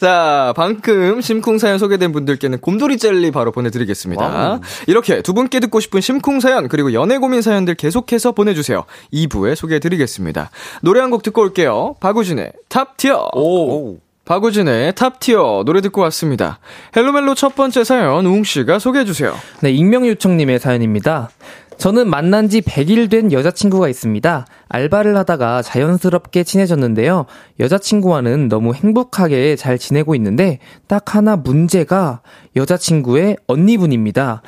[0.00, 4.24] 자, 방금 심쿵 사연 소개된 분들께는 곰돌이 젤리 바로 보내드리겠습니다.
[4.26, 4.60] 와우.
[4.86, 8.84] 이렇게 두 분께 듣고 싶은 심쿵 사연, 그리고 연애 고민 사연들 계속해서 보내주세요.
[9.12, 10.48] 2부에 소개해드리겠습니다.
[10.80, 11.96] 노래 한 곡 듣고 올게요.
[12.00, 13.28] 박우진의 Top Tier.
[13.34, 13.98] 오.
[14.26, 16.58] 박우진의 Top Tier 노래 듣고 왔습니다.
[16.96, 19.32] 헬로멜로 첫 번째 사연, 웅씨가 소개해주세요.
[19.60, 21.30] 네, 익명 요청님의 사연입니다.
[21.78, 24.46] 저는 만난 지 100일 된 여자친구가 있습니다.
[24.68, 27.26] 알바를 하다가 자연스럽게 친해졌는데요.
[27.60, 30.58] 여자친구와는 너무 행복하게 잘 지내고 있는데,
[30.88, 32.22] 딱 하나 문제가
[32.56, 34.42] 여자친구의 언니분입니다.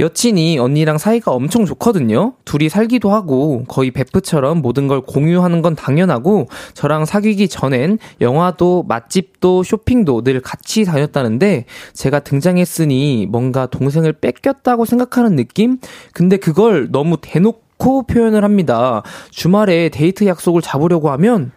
[0.00, 2.34] 여친이 언니랑 사이가 엄청 좋거든요.
[2.44, 9.62] 둘이 살기도 하고 거의 베프처럼 모든 걸 공유하는 건 당연하고 저랑 사귀기 전엔 영화도 맛집도
[9.62, 15.78] 쇼핑도 늘 같이 다녔다는데 제가 등장했으니 뭔가 동생을 뺏겼다고 생각하는 느낌?
[16.12, 19.02] 근데 그걸 너무 대놓고 표현을 합니다.
[19.30, 21.52] 주말에 데이트 약속을 잡으려고 하면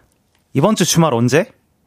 [0.52, 1.46] 이번 주 주말 언제?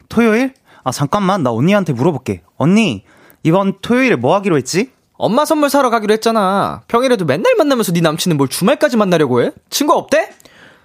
[0.10, 0.54] 토요일?
[0.84, 1.44] 아, 잠깐만.
[1.44, 2.42] 나 언니한테 물어볼게.
[2.58, 3.04] 언니,
[3.44, 4.92] 이번 토요일에 뭐 하기로 했지?
[5.21, 6.82] 엄마 선물 사러 가기로 했잖아.
[6.88, 9.51] 평일에도 맨날 만나면서 네 남친은 뭘 주말까지 만나려고 해?
[9.69, 10.29] 친구 없대?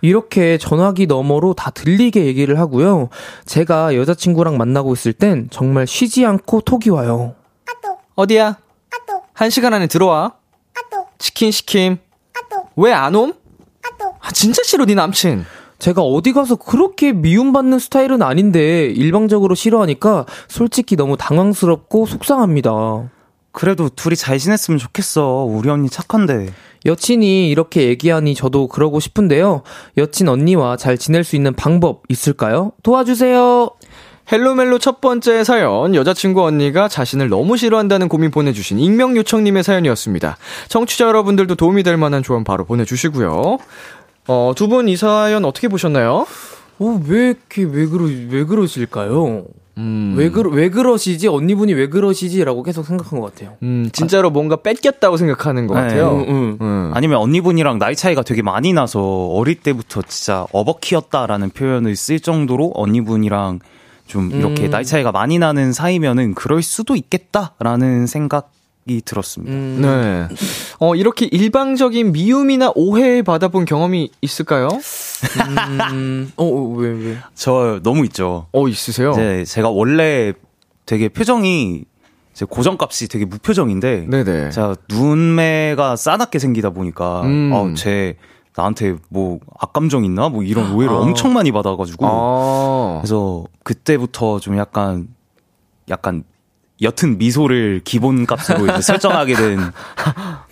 [0.00, 3.10] 이렇게 전화기 너머로 다 들리게 얘기를 하고요.
[3.46, 7.36] 제가 여자친구랑 만나고 있을 땐 정말 쉬지 않고 톡이 와요.
[8.16, 8.58] 어디야?
[9.34, 10.32] 한 시간 안에 들어와.
[11.18, 11.98] 치킨 시킴.
[12.76, 13.34] 왜 안 옴?
[14.20, 15.44] 아, 진짜 싫어, 네 남친.
[15.78, 22.70] 제가 어디 가서 그렇게 미움받는 스타일은 아닌데 일방적으로 싫어하니까 솔직히 너무 당황스럽고 속상합니다.
[23.54, 25.44] 그래도 둘이 잘 지냈으면 좋겠어.
[25.48, 26.52] 우리 언니 착한데.
[26.84, 29.62] 여친이 이렇게 얘기하니 저도 그러고 싶은데요.
[29.96, 32.72] 여친 언니와 잘 지낼 수 있는 방법 있을까요?
[32.82, 33.70] 도와주세요.
[34.30, 40.36] 헬로멜로 첫 번째 사연, 여자친구 언니가 자신을 너무 싫어한다는 고민 보내주신 익명 요청님의 사연이었습니다.
[40.68, 43.58] 청취자 여러분들도 도움이 될 만한 조언 바로 보내주시고요.
[44.26, 46.26] 어, 두 분 이 사연 어떻게 보셨나요?
[46.80, 49.44] 어, 왜 이렇게 왜 그러 왜 그러실까요?
[49.76, 51.26] 음, 왜 그러 왜 그러시지?
[51.26, 53.56] 언니분이 왜 그러시지 라고 계속 생각한 것 같아요.
[53.62, 55.80] 음, 진짜로 뭔가 뺏겼다고 생각하는 것 네.
[55.80, 56.24] 같아요.
[56.26, 56.58] 응, 응.
[56.60, 56.90] 음.
[56.94, 63.60] 아니면 언니분이랑 나이 차이가 되게 많이 나서 어릴 때부터 진짜 어버키였다라는 표현을 쓸 정도로 언니분이랑
[64.06, 64.70] 좀 이렇게 음.
[64.70, 68.53] 나이 차이가 많이 나는 사이면은 그럴 수도 있겠다라는 생각
[68.86, 69.52] 이 들었습니다.
[69.52, 69.78] 음.
[69.80, 70.28] 네.
[70.78, 74.68] 어, 이렇게 일방적인 미움이나 오해 받아본 경험이 있을까요?
[75.92, 76.30] 음.
[76.36, 77.16] 어, 어, 왜, 왜?
[77.34, 78.46] 저 너무 있죠.
[78.52, 79.12] 어, 있으세요?
[79.12, 80.34] 이제 제가 원래
[80.84, 81.84] 되게 표정이
[82.34, 84.50] 제 고정값이 되게 무표정인데 네네.
[84.50, 87.50] 제가 눈매가 싸납게 생기다 보니까 음.
[87.54, 88.16] 어, 쟤
[88.56, 90.98] 나한테 뭐 악감정 있나 뭐 이런 오해를 아.
[90.98, 92.98] 엄청 많이 받아가지고 아.
[93.00, 95.08] 그래서 그때부터 좀 약간
[95.88, 96.24] 약간
[96.80, 99.72] 옅은 미소를 기본값으로 이제 설정하게 된 그런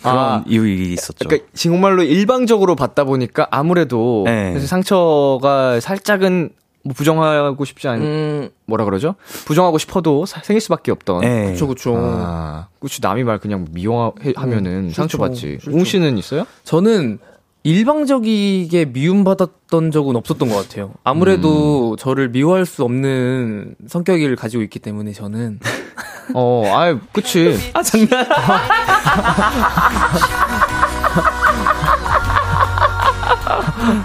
[0.04, 0.44] 아.
[0.46, 1.28] 이유가 있었죠.
[1.28, 4.52] 그러니까 정말로 일방적으로 받다 보니까 아무래도 네.
[4.54, 6.50] 사실 상처가 살짝은
[6.84, 9.14] 뭐 부정하고 싶지 않 음, 뭐라 그러죠?
[9.46, 11.20] 부정하고 싶어도 사- 생길 수밖에 없던.
[11.20, 11.52] 네.
[11.52, 11.94] 그쵸, 그쵸.
[11.96, 15.58] 아, 그치 남이 말 그냥 미워하면은 상처받지.
[15.60, 15.76] 그렇죠.
[15.76, 16.44] 웅 씨는 있어요?
[16.64, 17.18] 저는
[17.64, 20.92] 일방적이게 미움받았던 적은 없었던 것 같아요.
[21.04, 25.60] 아무래도 저를 미워할 수 없는 성격을 가지고 있기 때문에 저는.
[26.34, 27.58] 어, 아이, 그치.
[27.74, 28.26] 아, 장난.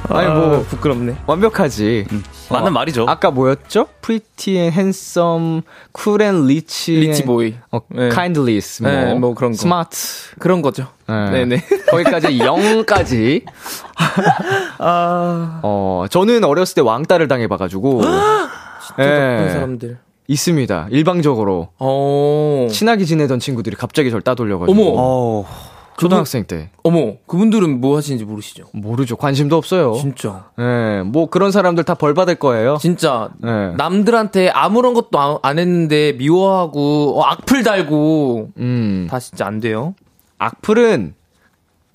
[0.09, 1.17] 아니, 뭐, 부끄럽네.
[1.27, 2.07] 완벽하지.
[2.49, 3.05] 맞는 말이죠.
[3.07, 3.87] 아까 뭐였죠?
[4.01, 5.61] Pretty and handsome,
[5.97, 6.91] cool and rich.
[6.91, 7.55] 리치 보이.
[7.71, 8.09] 어, 네.
[8.09, 9.55] kindless, 뭐, 네, 뭐 그런 거.
[9.55, 9.97] smart.
[10.39, 10.87] 그런 거죠.
[11.07, 11.29] 네.
[11.45, 11.63] 네네.
[11.91, 13.43] 거기까지 0까지.
[14.79, 15.59] 아.
[15.63, 18.01] 어, 저는 어렸을 때 왕따를 당해봐가지고.
[18.97, 19.97] 또 나쁜 사람들.
[20.27, 20.87] 있습니다.
[20.91, 21.69] 일방적으로.
[21.79, 22.67] 어.
[22.69, 24.71] 친하게 지내던 친구들이 갑자기 저를 따돌려가지고.
[24.71, 24.93] 어머.
[24.97, 25.45] 어,
[25.97, 26.69] 초등학생 때.
[26.83, 28.65] 어머, 그분들은 뭐 하시는지 모르시죠?
[28.73, 29.15] 모르죠.
[29.15, 29.95] 관심도 없어요.
[29.95, 30.49] 진짜.
[30.59, 32.77] 예, 뭐 그런 사람들 다 벌 받을 거예요.
[32.79, 33.71] 진짜 네.
[33.77, 39.07] 남들한테 아무런 것도 안- 안 했는데 미워하고 어, 악플 달고 음.
[39.09, 39.95] 다 진짜 안 돼요.
[40.37, 41.15] 악플은,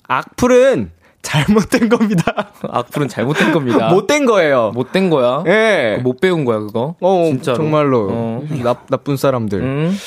[0.09, 0.91] 악플은
[1.23, 2.51] 잘못된 겁니다.
[2.69, 3.89] 악플은 잘못된 겁니다.
[3.89, 4.71] 못된 거예요.
[4.75, 5.43] 못된 거야.
[5.47, 5.99] 예.
[6.03, 6.95] 못 배운 거야 그거.
[7.01, 7.57] 어, 진짜로.
[7.57, 8.07] 정말로.
[8.11, 8.43] 어.
[8.63, 9.59] 나, 나쁜 사람들.
[9.61, 9.97] 음.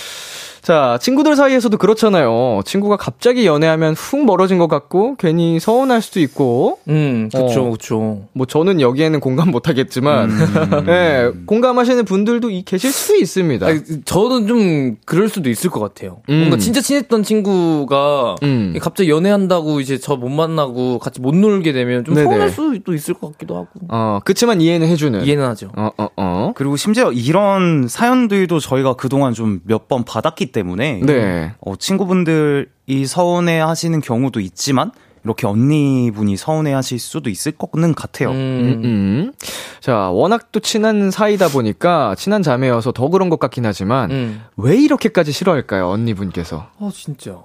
[0.66, 2.60] 자, 친구들 사이에서도 그렇잖아요.
[2.64, 7.70] 친구가 갑자기 연애하면 훅 멀어진 것 같고, 괜히 서운할 수도 있고, 음, 그쵸, 어.
[7.70, 8.22] 그쵸.
[8.32, 10.28] 뭐 저는 여기에는 공감 못 하겠지만,
[10.88, 13.64] 예, 공감하시는 분들도 이, 계실 수 있습니다.
[13.64, 16.16] 아니, 저는 좀 그럴 수도 있을 것 같아요.
[16.30, 16.38] 음.
[16.38, 18.74] 뭔가 진짜 친했던 친구가 음.
[18.80, 22.24] 갑자기 연애한다고 이제 저 못 만나고 같이 못 놀게 되면 좀 네네.
[22.26, 23.68] 서운할 수도 있을 것 같기도 하고.
[23.88, 25.22] 어, 그치만 이해는 해주는.
[25.24, 25.70] 이해는 하죠.
[25.76, 26.52] 어, 어, 어.
[26.56, 30.55] 그리고 심지어 이런 사연들도 저희가 그동안 좀 몇 번 받았기 때문에
[31.04, 31.52] 네.
[31.60, 34.92] 어, 친구분들이 서운해 하시는 경우도 있지만
[35.26, 38.30] 이렇게 언니분이 서운해 하실 수도 있을 거는 같아요.
[38.30, 38.84] 음, 음.
[38.84, 39.32] 음.
[39.80, 44.42] 자, 워낙 또 친한 사이다 보니까, 친한 자매여서 더 그런 것 같긴 하지만, 음.
[44.56, 46.68] 왜 이렇게까지 싫어할까요, 언니분께서?
[46.78, 47.42] 아, 진짜.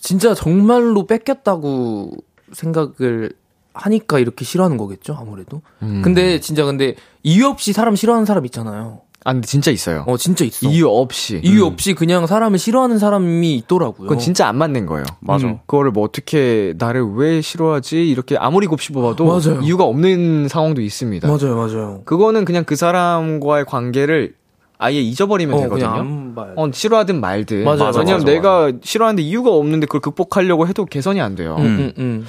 [0.00, 2.10] 진짜 정말로 뺏겼다고
[2.52, 3.32] 생각을
[3.74, 5.62] 하니까 이렇게 싫어하는 거겠죠, 아무래도.
[5.82, 6.02] 음.
[6.02, 9.02] 근데 진짜 근데 이유 없이 사람 싫어하는 사람 있잖아요.
[9.24, 10.04] 아, 근데 진짜 있어요.
[10.06, 10.68] 어, 진짜 있어.
[10.68, 11.40] 이유 없이.
[11.44, 14.08] 이유 없이 그냥 사람을 싫어하는 사람이 있더라고요.
[14.08, 15.04] 그건 진짜 안 맞는 거예요.
[15.20, 15.46] 맞아.
[15.46, 18.08] 음, 그거를 뭐 어떻게 나를 왜 싫어하지?
[18.08, 19.60] 이렇게 아무리 곱씹어봐도 맞아요.
[19.62, 21.28] 이유가 없는 상황도 있습니다.
[21.28, 22.02] 맞아요, 맞아요.
[22.06, 24.34] 그거는 그냥 그 사람과의 관계를
[24.78, 26.32] 아예 잊어버리면 어, 되거든요.
[26.56, 27.64] 어, 싫어하든 말든.
[27.64, 31.56] 맞아요, 맞아, 왜냐면 맞아, 내가 싫어하는데 이유가 없는데 그걸 극복하려고 해도 개선이 안 돼요.
[31.58, 32.26] 음, 음, 음.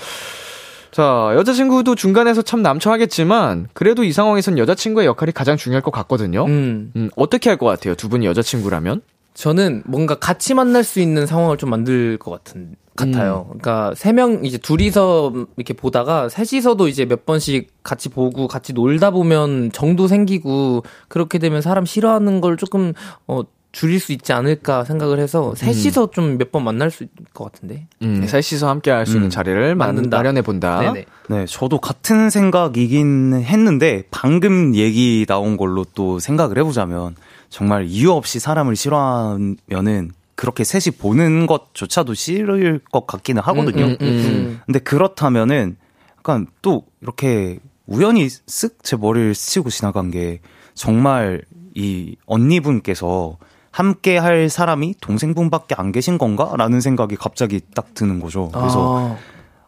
[0.91, 6.45] 자, 여자친구도 중간에서 참 남처하겠지만, 그래도 이 상황에선 여자친구의 역할이 가장 중요할 것 같거든요.
[6.45, 7.09] 음, 음.
[7.15, 7.95] 어떻게 할 것 같아요?
[7.95, 9.01] 두 분이 여자친구라면?
[9.33, 13.45] 저는 뭔가 같이 만날 수 있는 상황을 좀 만들 것 같은 같아요.
[13.53, 13.59] 음.
[13.59, 19.11] 그러니까 세 명 이제 둘이서 이렇게 보다가 셋이서도 이제 몇 번씩 같이 보고 같이 놀다
[19.11, 22.91] 보면 정도 생기고 그렇게 되면 사람 싫어하는 걸 조금
[23.27, 27.87] 어 줄일 수 있지 않을까 생각을 해서 셋이서 좀몇 번 만날 수 있을 것 같은데.
[28.01, 29.29] 음, 셋이서 함께 할 수 있는 음.
[29.29, 30.17] 자리를 만, 만든다.
[30.17, 30.93] 마련해 본다.
[31.29, 37.15] 네, 저도 같은 생각이긴 했는데 방금 얘기 나온 걸로 또 생각을 해보자면
[37.49, 43.85] 정말 이유 없이 사람을 싫어하면은 그렇게 셋이 보는 것조차도 싫을 것 같기는 하거든요.
[43.85, 44.61] 음, 음, 음.
[44.65, 45.77] 근데 그렇다면은
[46.17, 50.39] 약간 또 이렇게 우연히 쓱 제 머리를 스치고 지나간 게
[50.73, 51.41] 정말
[51.75, 53.37] 이 언니분께서
[53.71, 56.53] 함께 할 사람이 동생분밖에 안 계신 건가?
[56.57, 58.49] 라는 생각이 갑자기 딱 드는 거죠.
[58.53, 59.17] 그래서 아,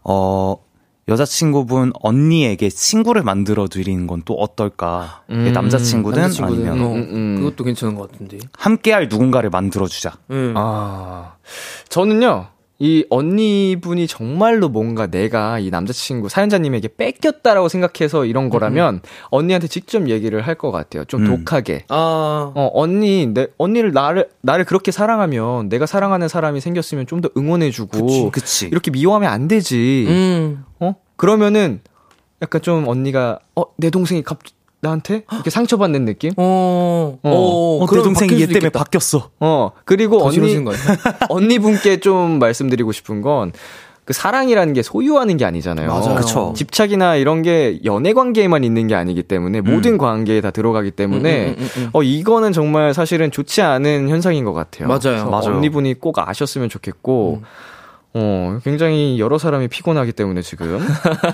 [0.04, 0.58] 어,
[1.08, 5.22] 여자친구분 언니에게 친구를 만들어 드리는 건 또 어떨까?
[5.30, 7.36] 음, 남자친구든, 남자친구든 아니면 어, 음, 음.
[7.40, 8.40] 그것도 괜찮은 것 같은데.
[8.58, 10.14] 함께할 누군가를 만들어 주자.
[10.32, 10.54] 음.
[10.56, 11.34] 아,
[11.90, 12.48] 저는요,
[12.84, 20.42] 이 언니분이 정말로 뭔가 내가 이 남자친구 사연자님에게 뺏겼다라고 생각해서 이런 거라면 언니한테 직접 얘기를
[20.42, 21.06] 할 것 같아요.
[21.06, 21.28] 좀 음.
[21.46, 21.86] 독하게.
[21.88, 27.30] 아, 어, 언니, 내, 언니를 나를, 나를 그렇게 사랑하면 내가 사랑하는 사람이 생겼으면 좀 더
[27.38, 28.32] 응원해주고.
[28.32, 28.68] 그치.
[28.68, 30.06] 이렇게 미워하면 안 되지.
[30.10, 30.66] 음.
[30.82, 30.96] 어?
[31.16, 31.80] 그러면은
[32.42, 34.40] 약간 좀 언니가, 어, 내 동생이 갑,
[34.84, 36.32] 나한테 이렇게 상처받는 느낌?
[36.38, 37.30] 어, 어.
[37.30, 38.70] 어, 어, 내 그럼 동생이 얘 때문에.
[38.70, 39.30] 바뀌었어.
[39.40, 40.64] 어 그리고 더 언니?
[41.30, 43.52] 언니분께 좀 말씀드리고 싶은 건
[44.06, 45.88] 그 사랑이라는 게 소유하는 게 아니잖아요.
[45.88, 46.16] 맞아요.
[46.16, 46.54] 그쵸.
[46.58, 51.56] 집착이나 이런 게 연애 관계에만 있는 게 아니기 때문에 모든 관계에 다 들어가기 때문에 음,
[51.58, 51.90] 음, 음, 음.
[51.94, 54.90] 어 이거는 정말 사실은 좋지 않은 현상인 것 같아요.
[54.90, 55.30] 맞아요.
[55.30, 55.56] 맞아요.
[55.56, 57.44] 언니분이 꼭 아셨으면 좋겠고
[58.16, 60.80] 어, 굉장히 여러 사람이 피곤하기 때문에 지금.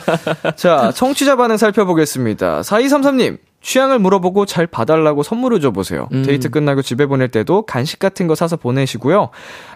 [0.55, 2.61] 자, 청취자 반응 살펴보겠습니다.
[2.61, 6.07] 4233님, 취향을 물어보고 잘 봐달라고 선물을 줘보세요.
[6.13, 6.23] 음.
[6.23, 9.29] 데이트 끝나고 집에 보낼 때도 간식 같은 거 사서 보내시고요.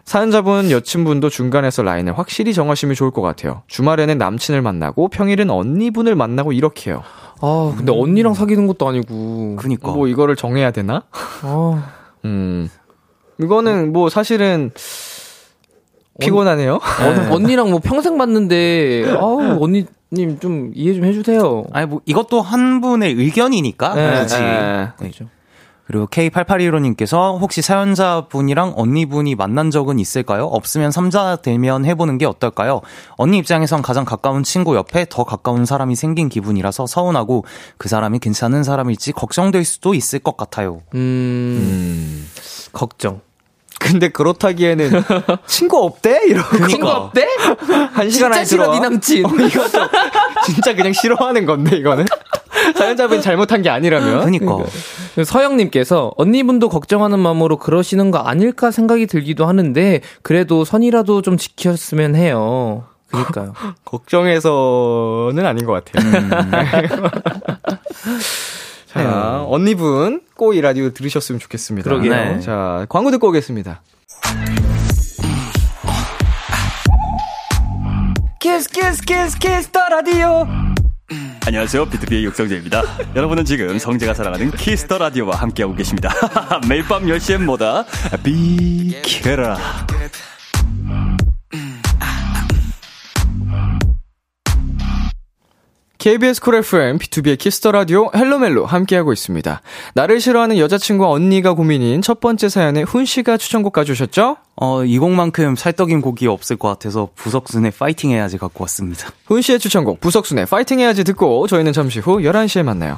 [0.05, 3.63] 사연자분, 여친분도 중간에서 라인을 확실히 정하시면 좋을 것 같아요.
[3.67, 7.03] 주말에는 남친을 만나고 평일은 언니분을 만나고 이렇게요.
[7.41, 9.57] 아, 근데 언니랑 사귀는 것도 아니고.
[9.57, 9.91] 그니까.
[9.91, 11.03] 뭐 이거를 정해야 되나?
[11.41, 11.91] 아,
[12.23, 12.69] 음.
[13.41, 14.71] 이거는 뭐 사실은
[16.19, 16.79] 피곤하네요.
[17.01, 21.65] 언, 언니랑 뭐 평생 봤는데, 아우, 언니 님 좀 이해 좀 해주세요.
[21.71, 23.95] 아니, 뭐, 이것도 한 분의 의견이니까.
[23.95, 24.39] 네, 굳이.
[24.39, 24.89] 네.
[24.97, 25.25] 그렇죠.
[25.85, 30.45] 그리고 K8815님께서 혹시 사연자분이랑 언니분이 만난 적은 있을까요?
[30.45, 32.81] 없으면 3자 대면 해보는 게 어떨까요?
[33.17, 37.43] 언니 입장에선 가장 가까운 친구 옆에 더 가까운 사람이 생긴 기분이라서 서운하고
[37.77, 40.81] 그 사람이 괜찮은 사람일지 걱정될 수도 있을 것 같아요.
[40.95, 42.27] 음,
[42.71, 43.19] 걱정.
[43.83, 44.91] 근데 그렇다기에는
[45.45, 46.21] 친구 없대?
[46.27, 47.27] 이러고 친구 없대?
[47.91, 48.75] 한 시간 진짜 안에 싫어, 들어와.
[48.75, 49.25] 네 남친.
[49.25, 49.87] 어, 이거 좀
[50.45, 52.05] 진짜 그냥 싫어하는 건데 이거는
[52.77, 54.23] 사연자분이 잘못한 게 아니라면.
[54.23, 54.57] 그니까.
[55.23, 62.85] 서영님께서 언니분도 걱정하는 마음으로 그러시는 거 아닐까 생각이 들기도 하는데 그래도 선이라도 좀 지켰으면 해요.
[63.11, 63.53] 그니까요.
[63.85, 66.29] 걱정해서는 아닌 것 같아요.
[68.93, 71.89] 자, 언니분 꼭이 라디오 들으셨으면 좋겠습니다.
[71.89, 72.13] 그러게요.
[72.13, 72.39] 네.
[72.41, 73.81] 자, 광고 듣고 오겠습니다.
[78.39, 80.45] Kiss Kiss Kiss Kiss the Radio
[81.45, 81.85] 안녕하세요.
[81.87, 82.83] BTOB의 육성재입니다.
[83.15, 86.09] 여러분은 지금 성재가 사랑하는 Kiss the Radio와 함께하고 계십니다.
[86.69, 87.85] 매일 밤 10시엔 뭐다?
[88.23, 89.57] 비키라.
[96.03, 99.61] KBS 쿨 FM, B2B의 키스터 라디오 헬로멜로 함께하고 있습니다.
[99.93, 104.35] 나를 싫어하는 여자친구와 언니가 고민인 첫 번째 사연에 훈 씨가 추천곡 가져오셨죠?
[104.57, 109.11] 어, 이 곡만큼 찰떡인 곡이 없을 것 같아서 부석순의 파이팅 해야지 갖고 왔습니다.
[109.27, 112.97] 훈 씨의 추천곡 부석순의 파이팅 해야지 듣고 저희는 잠시 후 11시에 만나요.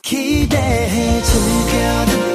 [0.00, 2.29] 기대해 즐겨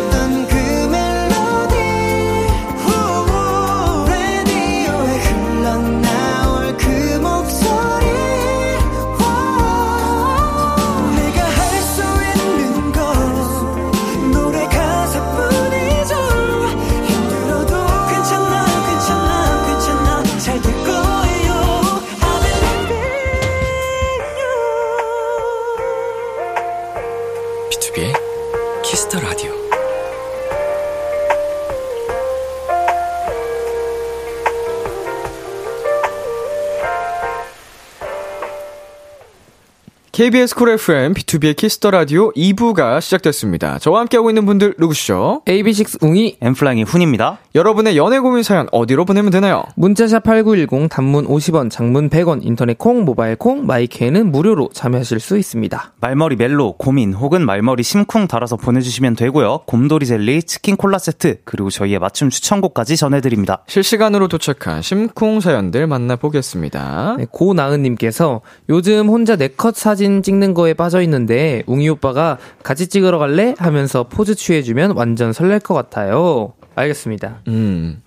[40.16, 43.80] KBS 쿨 FM, B2B의 키스터 라디오 2부가 시작됐습니다.
[43.80, 45.42] 저와 함께하고 있는 분들 누구시죠?
[45.46, 47.40] AB6 웅이 엠플라잉의 훈입니다.
[47.56, 49.64] 여러분의 연애 고민 사연 어디로 보내면 되나요?
[49.78, 55.94] 문자샵 8910 단문 50원, 장문 100원, 인터넷 콩, 모바일 콩, 마이케이는 무료로 참여하실 수 있습니다.
[56.02, 59.62] 말머리 멜로, 고민 혹은 말머리 심쿵 달아서 보내주시면 되고요.
[59.68, 63.64] 곰돌이 젤리, 치킨 콜라 세트, 그리고 저희의 맞춤 추천곡까지 전해드립니다.
[63.68, 67.16] 실시간으로 도착한 심쿵 사연들 만나보겠습니다.
[67.20, 73.56] 네, 고나은님께서 요즘 혼자 네컷 사진 찍는 거에 빠져 있는데 웅이 오빠가 같이 찍으러 갈래?
[73.58, 76.52] 하면서 포즈 취해주면 완전 설렐 것 같아요.
[76.76, 77.38] 알겠습니다.
[77.48, 78.02] 음.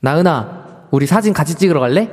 [0.00, 2.08] 나은아, 우리 사진 같이 찍으러 갈래?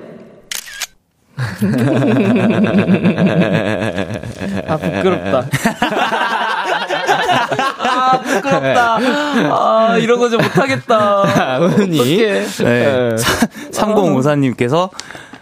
[4.68, 5.48] 아 부끄럽다.
[7.90, 8.98] 아 부끄럽다.
[9.52, 11.22] 아 이런 거 좀 못하겠다.
[11.62, 11.96] 어떡해.
[11.96, 13.16] 네.
[13.72, 14.90] 3054님께서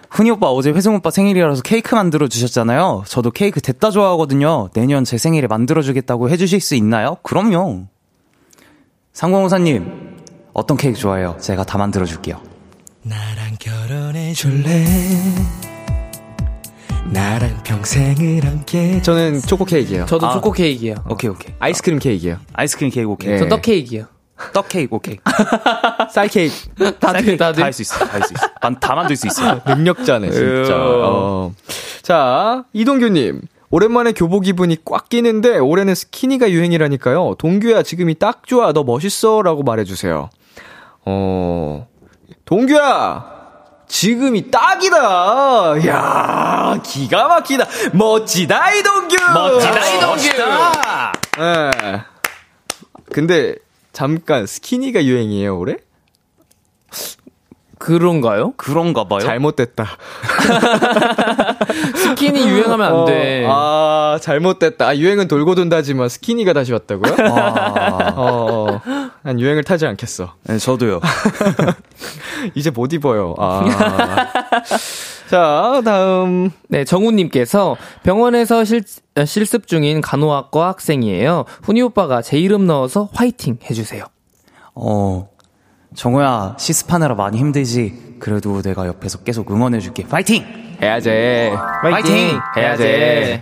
[0.10, 3.04] 훈이 오빠 어제 회승 오빠 생일이라서 케이크 만들어 주셨잖아요.
[3.08, 4.70] 저도 케이크 됐다 좋아하거든요.
[4.74, 7.18] 내년 제 생일에 만들어 주겠다고 해주실 수 있나요?
[7.24, 7.88] 그럼요.
[9.18, 9.84] 3054님
[10.54, 11.38] 어떤 케이크 좋아해요?
[11.40, 12.40] 제가 다 만들어 줄게요.
[13.02, 14.86] 나랑 결혼해 줄래?
[17.12, 20.06] 나랑 평생을 함께 저는 초코 케이크예요.
[20.06, 20.34] 저도 아.
[20.34, 20.96] 초코 케이크예요.
[21.10, 21.52] 오케이 오케이.
[21.60, 22.38] 아이스크림 케이크예요.
[22.54, 23.32] 아이스크림 케이크 오케이.
[23.32, 23.38] 네.
[23.40, 24.06] 저떡 케이크예요.
[24.54, 25.18] 떡 케이크 오케이.
[26.14, 26.54] 쌀 케이크.
[27.00, 27.98] 다들 다들 다할 수 있어.
[28.06, 28.48] 다 할 수 있어.
[28.62, 29.62] 만- 다 만들 수 있어.
[29.66, 30.76] 능력자네, 진짜.
[30.78, 31.52] 어.
[32.04, 33.42] 자, 이동규님.
[33.70, 37.36] 오랜만에 교복 입으니 꽉 끼는데 올해는 스키니가 유행이라니까요.
[37.38, 38.72] 동규야, 지금이 딱 좋아.
[38.72, 39.42] 너 멋있어.
[39.42, 40.30] 라고 말해 주세요.
[41.06, 41.88] 어,
[42.46, 43.36] 동규야!
[43.88, 45.88] 지금이 딱이다.
[45.88, 47.66] 야 기가 막히다.
[47.94, 49.16] 멋지다, 이동규!
[49.34, 50.28] 멋지다, 이동규!
[51.40, 52.02] 예.
[53.14, 53.56] 근데,
[53.94, 55.78] 잠깐, 스키니가 유행이에요, 올해?
[57.78, 58.54] 그런가요?
[58.58, 59.20] 그런가 봐요.
[59.20, 59.86] 잘못됐다.
[61.96, 63.46] 스킨이 유행하면 안 돼.
[63.46, 64.88] 어, 아, 잘못됐다.
[64.88, 67.16] 아, 유행은 돌고 돈다지만 스키니가 다시 왔다고요?
[67.30, 68.82] 아, 어, 어,
[69.22, 70.34] 난 유행을 타지 않겠어.
[70.44, 71.00] 네, 저도요.
[72.56, 73.36] 이제 못 입어요.
[73.38, 73.64] 아.
[75.30, 76.52] 자, 다음.
[76.70, 78.84] 네, 정우님께서 병원에서 실,
[79.16, 81.46] 어, 실습 중인 간호학과 학생이에요.
[81.64, 84.06] 훈이 오빠가 제 이름 넣어서 화이팅 해주세요.
[84.74, 85.30] 어,
[85.98, 88.18] 정우야, 실습하느라 많이 힘들지.
[88.20, 90.04] 그래도 내가 옆에서 계속 응원해줄게.
[90.08, 90.46] 파이팅!
[90.80, 91.10] 해야지.
[91.82, 92.40] 파이팅!
[92.56, 93.42] 해야지.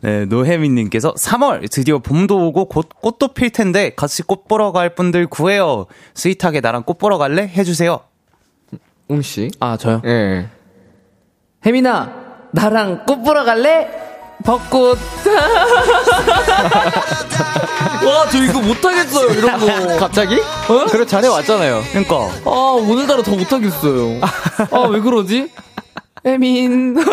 [0.00, 5.26] 네, 노혜민님께서 3월 드디어 봄도 오고 곧 꽃도 필 텐데 같이 꽃 보러 갈 분들
[5.26, 5.84] 구해요.
[6.14, 7.42] sweet하게 나랑 꽃 보러 갈래?
[7.42, 8.00] 해주세요.
[9.08, 9.50] 웅 씨.
[9.60, 10.00] 아, 저요?
[10.06, 10.48] 예.
[11.66, 13.86] 혜민아, 나랑 꽃 보러 갈래?
[14.44, 14.98] 벚꽃.
[18.06, 19.66] 와, 저 이거 못하겠어요, 이런 거.
[19.98, 20.40] 갑자기?
[20.40, 20.86] 어?
[20.90, 21.82] 그래, 자네 왔잖아요.
[21.90, 22.14] 그러니까
[22.44, 24.20] 아, 오늘따라 더 못하겠어요.
[24.70, 25.50] 아, 왜 그러지?
[26.24, 26.96] 혜민.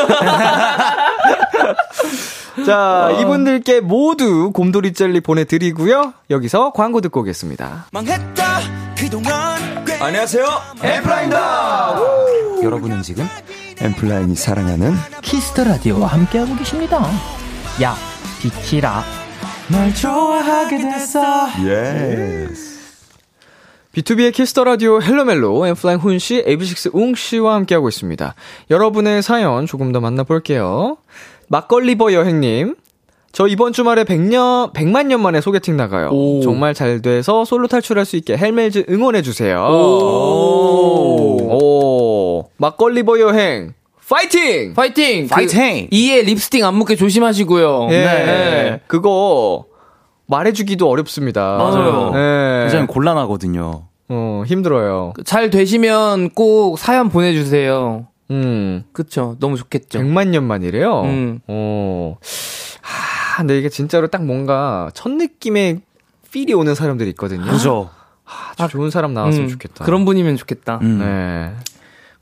[2.66, 6.14] 자, 이분들께 모두 곰돌이 젤리 보내드리고요.
[6.30, 7.86] 여기서 광고 듣고 오겠습니다.
[7.92, 8.60] 망했다
[8.98, 10.46] 그동안 안녕하세요.
[10.84, 12.00] N.Flying입니다.
[12.64, 13.30] 여러분은 지금
[13.80, 17.00] N.Flying이 사랑하는 Kiss the Radio와 함께하고 계십니다.
[17.82, 17.96] 야,
[18.42, 19.04] 비키라.
[19.72, 21.22] 널 좋아하게 됐어
[21.64, 22.78] 예스.
[23.94, 28.36] B2B의 키스터 라디오 헬로멜로 N.Flying 훈씨, AB6IX 웅씨와 함께하고 있습니다.
[28.70, 30.98] 여러분의 사연 조금 더 만나볼게요.
[31.50, 32.76] 막걸리버 여행님.
[33.32, 36.10] 저 이번 주말에 100년, 100만 년 만에 소개팅 나가요.
[36.10, 36.42] 오.
[36.42, 39.60] 정말 잘 돼서 솔로 탈출할 수 있게 헬멜즈 응원해주세요.
[39.60, 41.38] 오.
[41.52, 41.77] 오.
[42.58, 43.74] 막걸리버 여행.
[44.10, 44.74] 파이팅!
[44.74, 45.28] 파이팅!
[45.28, 45.88] 파이팅!
[45.90, 47.88] 그 이에 립스틱 안 묻게 조심하시고요.
[47.92, 48.06] 예.
[48.06, 48.82] 네.
[48.88, 49.66] 그거
[50.28, 51.58] 말해주기도 어렵습니다.
[51.58, 52.14] 맞아요.
[52.16, 52.62] 예.
[52.64, 53.84] 굉장히 곤란하거든요.
[54.10, 55.14] 어, 힘들어요.
[55.26, 58.08] 잘 되시면 꼭 사연 보내주세요.
[58.32, 58.84] 음.
[58.94, 59.36] 그쵸.
[59.40, 60.00] 너무 좋겠죠.
[60.00, 61.02] 100만 년 만이래요?
[61.02, 61.40] 음.
[61.48, 62.16] 어.
[62.82, 65.82] 하, 근데 이게 진짜로 딱 뭔가 첫 느낌의
[66.32, 67.50] 필이 오는 사람들이 있거든요.
[67.52, 67.90] 그죠?
[68.26, 69.86] 아주 좋은 사람 나왔으면 음, 좋겠다.
[69.86, 70.80] 그런 분이면 좋겠다.
[70.82, 71.00] 음.
[71.00, 71.54] 네.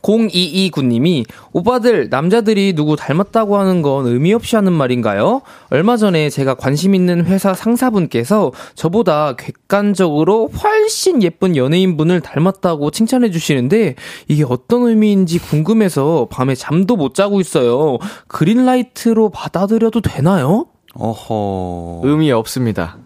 [0.05, 5.41] 0229님이 오빠들 남자들이 누구 닮았다고 하는 건 의미 없이 하는 말인가요?
[5.69, 13.95] 얼마 전에 제가 관심 있는 회사 상사분께서 저보다 객관적으로 훨씬 예쁜 연예인분을 닮았다고 칭찬해 주시는데
[14.27, 17.97] 이게 어떤 의미인지 궁금해서 밤에 잠도 못 자고 있어요.
[18.27, 20.67] 그린라이트로 받아들여도 되나요?
[20.93, 22.01] 어허.
[22.03, 22.97] 의미 없습니다.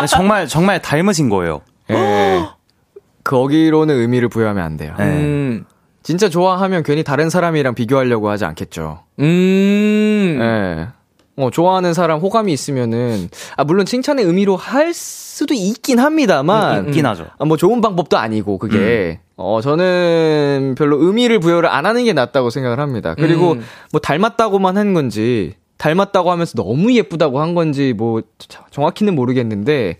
[0.00, 1.60] 네, 정말, 정말 닮으신 거예요.
[1.90, 2.44] 예.
[3.24, 4.94] 거기로는 의미를 부여하면 안 돼요.
[4.98, 5.04] 네.
[5.04, 5.64] 음.
[6.04, 9.00] 진짜 좋아하면 괜히 다른 사람이랑 비교하려고 하지 않겠죠.
[9.18, 10.38] 음.
[10.40, 10.88] 예.
[11.36, 17.26] 어, 좋아하는 사람 호감이 있으면은, 아, 물론 칭찬의 의미로 할 수도 있긴 합니다만, 있긴 하죠.
[17.38, 19.18] 아, 뭐 좋은 방법도 아니고, 그게.
[19.36, 23.16] 어, 저는 별로 의미를 부여를 안 하는 게 낫다고 생각을 합니다.
[23.18, 23.64] 그리고 음.
[23.90, 29.96] 뭐 닮았다고만 한 건지, 닮았다고 하면서 너무 예쁘다고 한 건지, 뭐, 자- 정확히는 모르겠는데,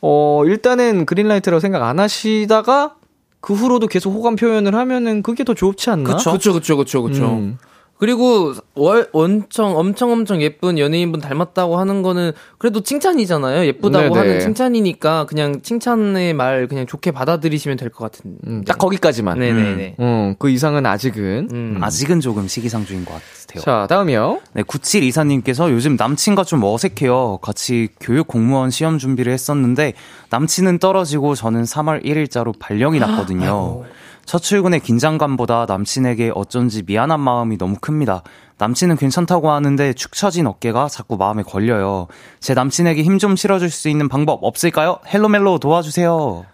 [0.00, 2.96] 어, 일단은 그린라이트라고 생각 안 하시다가,
[3.42, 6.16] 그 후로도 계속 호감 표현을 하면은 그게 더 좋지 않나?
[6.16, 7.24] 그쵸, 그쵸, 그쵸, 그쵸, 그쵸.
[7.34, 7.58] 음.
[7.98, 13.64] 그리고 월, 엄청 엄청 엄청 예쁜 연예인분 닮았다고 하는 거는 그래도 칭찬이잖아요.
[13.66, 14.18] 예쁘다고 네네.
[14.18, 18.38] 하는 칭찬이니까 그냥 칭찬의 말 그냥 좋게 받아들이시면 될 것 같은.
[18.46, 19.38] 음, 딱 거기까지만.
[19.38, 19.96] 네네네.
[20.00, 21.48] 음, 그 이상은 아직은.
[21.52, 21.78] 음.
[21.80, 23.14] 아직은 조금 시기상조인 것
[23.60, 23.82] 같아요.
[23.82, 24.40] 자, 다음이요.
[24.54, 27.38] 네, 9724님께서 요즘 남친과 좀 어색해요.
[27.38, 29.94] 같이 교육 공무원 시험 준비를 했었는데
[30.30, 33.82] 남친은 떨어지고 저는 3월 1일자로 발령이 났거든요.
[34.24, 38.22] 첫 출근의 긴장감보다 남친에게 어쩐지 미안한 마음이 너무 큽니다.
[38.58, 42.06] 남친은 괜찮다고 하는데 축 처진 어깨가 자꾸 마음에 걸려요.
[42.38, 44.98] 제 남친에게 힘 좀 실어줄 수 있는 방법 없을까요?
[45.12, 46.44] 헬로멜로 도와주세요.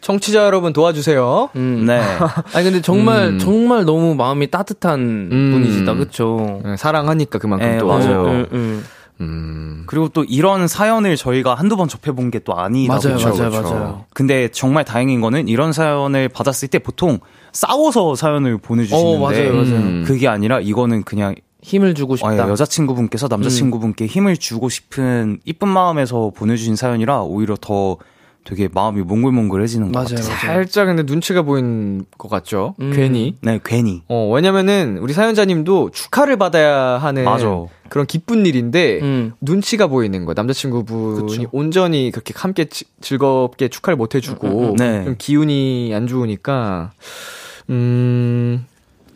[0.00, 1.50] 청취자 여러분 도와주세요.
[1.56, 1.84] 음.
[1.86, 1.98] 네.
[2.54, 3.38] 아니 근데 정말 음.
[3.38, 5.00] 정말 너무 마음이 따뜻한
[5.32, 5.50] 음.
[5.52, 5.94] 분이시다.
[5.94, 6.60] 그쵸?
[6.64, 7.86] 네, 사랑하니까 그만큼 네, 또.
[7.88, 8.24] 맞아요.
[8.26, 8.84] 음, 음.
[9.20, 9.82] 음.
[9.86, 13.28] 그리고 또 이런 사연을 저희가 한두 번 접해본 게 또 아니다 맞아요, 보죠.
[13.34, 13.62] 맞아요, 그쵸.
[13.74, 14.04] 맞아요.
[14.14, 17.18] 근데 정말 다행인 거는 이런 사연을 받았을 때 보통
[17.52, 19.64] 싸워서 사연을 보내주시는데 어, 맞아요, 맞아요.
[19.74, 20.04] 음.
[20.06, 22.48] 그게 아니라 이거는 그냥 힘을 주고 아, 싶다.
[22.48, 27.96] 여자친구분께서 남자친구분께 힘을 주고 싶은 이쁜 마음에서 보내주신 사연이라 오히려 더
[28.46, 30.28] 되게 마음이 몽글몽글해지는 것 맞아요, 같아요.
[30.28, 30.38] 맞아요.
[30.38, 32.74] 살짝 근데 눈치가 보이는 것 같죠.
[32.80, 32.92] 음.
[32.94, 33.36] 괜히.
[33.42, 34.02] 네, 괜히.
[34.08, 37.46] 어, 왜냐면은 우리 사연자님도 축하를 받아야 하는 맞아.
[37.88, 39.32] 그런 기쁜 일인데 음.
[39.40, 40.34] 눈치가 보이는 거예요.
[40.36, 41.48] 남자친구분이 그쵸.
[41.52, 45.04] 온전히 그렇게 함께 지- 즐겁게 축하를 못 해주고 음, 네.
[45.04, 46.92] 좀 기운이 안 좋으니까
[47.70, 48.64] 음,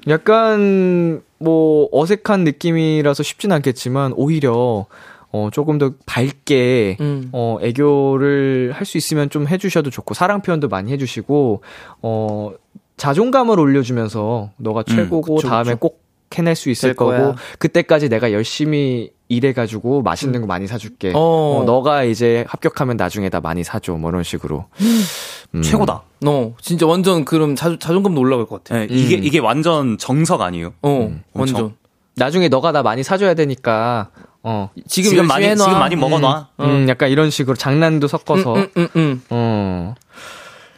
[0.09, 4.87] 약간, 뭐, 어색한 느낌이라서 쉽진 않겠지만, 오히려,
[5.33, 7.29] 어, 조금 더 밝게, 음.
[7.33, 11.63] 어, 애교를 할 수 있으면 좀 해주셔도 좋고, 사랑 표현도 많이 해주시고,
[12.03, 12.53] 어,
[12.97, 15.79] 자존감을 올려주면서, 너가 최고고, 그쵸, 다음에 그쵸.
[15.79, 16.03] 꼭
[16.37, 17.21] 해낼 수 있을 될 거야.
[17.21, 21.13] 거고, 그때까지 내가 열심히 일해가지고, 맛있는 거 많이 사줄게.
[21.15, 21.61] 어.
[21.61, 23.95] 어, 너가 이제 합격하면 나중에 다 많이 사줘.
[23.95, 24.67] 뭐 이런 식으로.
[25.55, 25.63] 음.
[25.63, 26.03] 최고다.
[26.27, 28.79] 어, 진짜 완전 그럼 자, 자존감도 올라갈 것 같아.
[28.81, 30.73] 네, 이게 이게 완전 정석 아니에요?
[30.83, 31.13] 어.
[31.33, 31.75] 완전.
[32.17, 34.11] 나중에 너가 나 많이 사줘야 되니까,
[34.43, 34.71] 어.
[34.87, 35.65] 지금, 지금 많이 해놔.
[35.65, 36.49] 지금 많이 먹어놔.
[36.61, 38.55] 음, 약간 이런 식으로 장난도 섞어서.
[38.55, 39.23] 음, 음, 음.
[39.31, 39.95] 어.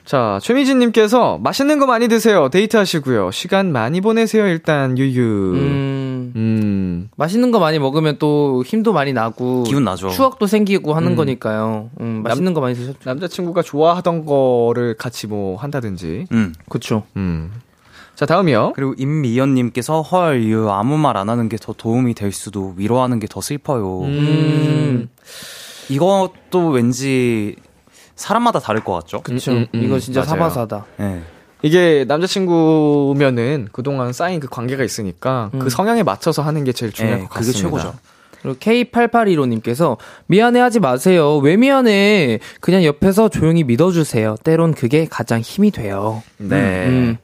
[0.05, 2.49] 자, 최미진님께서 맛있는 거 많이 드세요.
[2.49, 3.31] 데이트 하시고요.
[3.31, 4.47] 시간 많이 보내세요.
[4.47, 5.53] 일단, 유유.
[5.55, 6.33] 음.
[6.35, 7.09] 음.
[7.17, 10.11] 맛있는 거 많이 먹으면 또 힘도 많이 나고 기운 나죠.
[10.11, 11.91] 추억도 생기고 하는 거니까요.
[12.01, 12.99] 음, 맛있는 거 많이 드셨죠.
[13.05, 16.27] 남자친구가 좋아하던 거를 같이 뭐 한다든지.
[16.33, 16.53] 음.
[16.69, 17.05] 그쵸.
[17.17, 17.53] 음.
[18.15, 18.73] 자, 다음이요.
[18.75, 23.27] 그리고 임미연님께서 헐, 유 아무 말 안 하는 게 더 도움이 될 수도 위로하는 게
[23.27, 24.03] 더 슬퍼요.
[24.03, 25.09] 음.
[25.89, 27.57] 이것도 왠지
[28.15, 29.23] 사람마다 다를 것 같죠?
[29.23, 29.53] 그쵸.
[29.53, 30.31] 음, 음, 이거 진짜 맞아요.
[30.31, 30.87] 사바사다.
[30.99, 31.23] 네.
[31.63, 37.25] 이게 남자친구면은 그동안 쌓인 그 관계가 있으니까 그 성향에 맞춰서 하는 게 제일 중요할 네,
[37.25, 37.79] 것 그게 같습니다.
[37.79, 37.99] 최고죠.
[38.43, 39.97] 그리고 K8815님께서
[40.27, 41.37] 미안해 하지 마세요.
[41.39, 42.41] 왜 미안해?
[42.61, 44.37] 그냥 옆에서 조용히 믿어주세요.
[44.43, 46.23] 때론 그게 가장 힘이 돼요.
[46.39, 46.87] 네.
[46.89, 47.17] 음.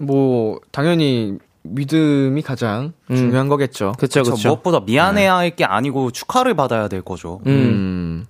[0.00, 3.16] 뭐 당연히 믿음이 가장 음.
[3.16, 3.92] 중요한 거겠죠.
[3.98, 4.48] 그쵸, 저 그쵸.
[4.48, 7.40] 무엇보다 미안해야 할게 아니고 축하를 받아야 될 거죠.
[7.46, 7.52] 음.
[7.52, 8.26] 음.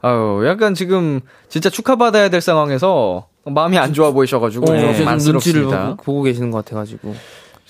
[0.00, 5.90] 아유, 약간 지금 진짜 축하받아야 될 상황에서 마음이 안 좋아 보이셔가지고 어, 좀좀 눈치를 만스럽습니다.
[5.90, 7.14] 보고, 보고 계시는 것 같아가지고.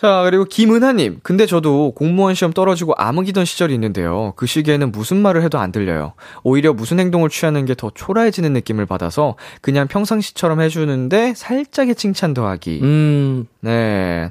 [0.02, 1.20] 자, 그리고 김은하님.
[1.22, 4.32] 근데 저도 공무원 시험 떨어지고 암흑이던 시절이 있는데요.
[4.34, 6.14] 그 시기에는 무슨 말을 해도 안 들려요.
[6.42, 12.80] 오히려 무슨 행동을 취하는 게 더 초라해지는 느낌을 받아서 그냥 평상시처럼 해주는데 살짝의 칭찬 더하기.
[12.82, 14.30] 음, 네.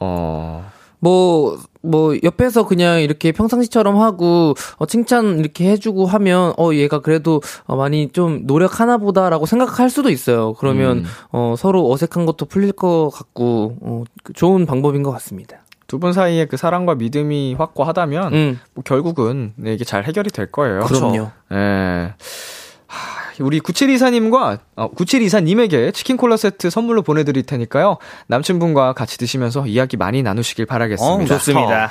[0.00, 0.70] 어,
[1.00, 7.40] 뭐, 뭐, 옆에서 그냥 이렇게 평상시처럼 하고, 어, 칭찬 이렇게 해주고 하면, 어, 얘가 그래도,
[7.66, 10.54] 어, 많이 좀 노력하나 보다라고 생각할 수도 있어요.
[10.54, 11.04] 그러면, 음.
[11.30, 15.58] 어, 서로 어색한 것도 풀릴 것 같고, 어, 그 좋은 방법인 것 같습니다.
[15.86, 20.46] 두 분 사이에 그 사랑과 믿음이 확고하다면, 음, 뭐 결국은 네, 이게 잘 해결이 될
[20.52, 20.80] 거예요.
[20.80, 21.30] 그럼요.
[21.52, 21.56] 예.
[21.56, 22.14] 하,
[23.40, 27.98] 우리 9724님과, 어, 9724님에게 치킨 콜라 세트 선물로 보내드릴 테니까요.
[28.26, 31.34] 남친분과 같이 드시면서 이야기 많이 나누시길 바라겠습니다.
[31.34, 31.90] 어, 좋습니다.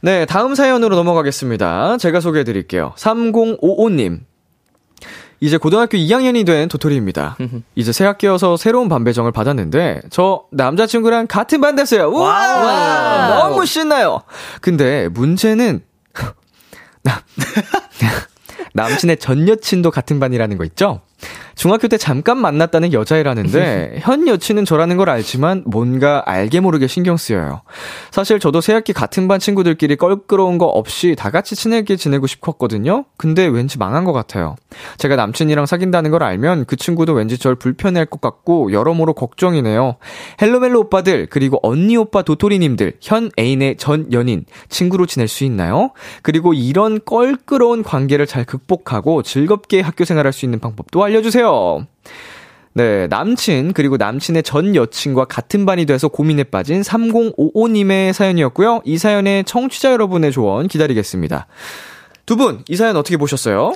[0.00, 1.96] 네, 다음 사연으로 넘어가겠습니다.
[1.98, 2.92] 제가 소개해 드릴게요.
[2.96, 4.20] 3055님.
[5.40, 7.36] 이제 고등학교 2학년이 된 도토리입니다.
[7.74, 12.08] 이제 새 학기여서 새로운 반 배정을 받았는데 저 남자친구랑 같은 반 됐어요.
[12.08, 13.28] 우와!
[13.38, 14.22] 너무 신나요.
[14.60, 15.82] 근데 문제는
[17.02, 17.18] 남
[18.74, 21.02] 남친의 전 여친도 같은 반이라는 거 있죠?
[21.54, 27.62] 중학교 때 잠깐 만났다는 여자애라는데 현 여친은 저라는 걸 알지만 뭔가 알게 모르게 신경 쓰여요.
[28.10, 33.04] 사실 저도 새학기 같은 반 친구들끼리 껄끄러운 거 없이 다 같이 친하게 지내고 싶었거든요.
[33.16, 34.56] 근데 왠지 망한 것 같아요.
[34.98, 39.96] 제가 남친이랑 사귄다는 걸 알면 그 친구도 왠지 절 불편해할 것 같고 여러모로 걱정이네요.
[40.40, 45.92] 헬로멜로 오빠들 그리고 언니 오빠 도토리님들 현 애인의 전 연인 친구로 지낼 수 있나요?
[46.22, 51.41] 그리고 이런 껄끄러운 관계를 잘 극복하고 즐겁게 학교 생활할 수 있는 방법도 알려주세요.
[52.74, 58.80] 네, 남친, 그리고 남친의 전 여친과 같은 반이 돼서 고민에 빠진 3055님의 사연이었고요.
[58.84, 61.46] 이 사연의 청취자 여러분의 조언 기다리겠습니다.
[62.24, 63.74] 두 분, 이 사연 어떻게 보셨어요?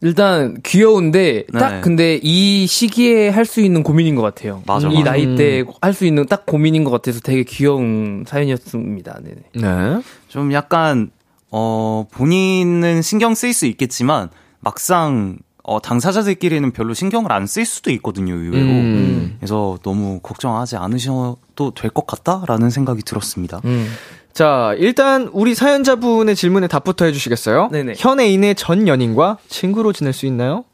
[0.00, 1.80] 일단 귀여운데 딱 네.
[1.80, 4.60] 근데 이 시기에 할 수 있는 고민인 것 같아요.
[4.66, 5.10] 맞아, 이 맞아.
[5.12, 9.20] 나이 때 할 수 있는 딱 고민인 것 같아서 되게 귀여운 사연이었습니다.
[9.22, 9.42] 네네.
[9.54, 10.02] 네.
[10.26, 11.10] 좀 약간
[11.52, 18.34] 어 본인은 신경 쓰일 수 있겠지만 막상 어 당사자들끼리는 별로 신경을 안 쓸 수도 있거든요
[18.34, 19.36] 의외로 음.
[19.38, 23.60] 그래서 너무 걱정하지 않으셔도 될 것 같다라는 생각이 들었습니다.
[23.64, 23.88] 음.
[24.32, 27.68] 자, 일단 우리 사연자분의 질문에 답부터 해주시겠어요?
[27.70, 27.94] 네네.
[27.98, 30.64] 현 애인의 전 연인과 친구로 지낼 수 있나요?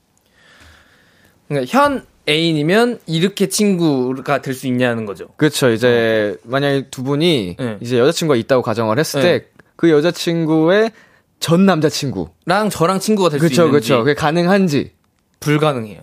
[1.49, 5.28] 그러니까 현 애인이면 이렇게 친구가 될 수 있냐는 거죠.
[5.36, 5.70] 그렇죠.
[5.70, 7.78] 이제 만약에 두 분이 네.
[7.80, 9.45] 이제 여자친구가 있다고 가정을 했을 네.
[9.78, 10.93] 때그 여자친구의
[11.41, 12.30] 전 남자친구.
[12.47, 14.05] 랑 저랑 친구가 될수 그렇죠, 있는지 그렇죠.
[14.05, 14.93] 그게 가능한지.
[15.41, 16.01] 불가능해요.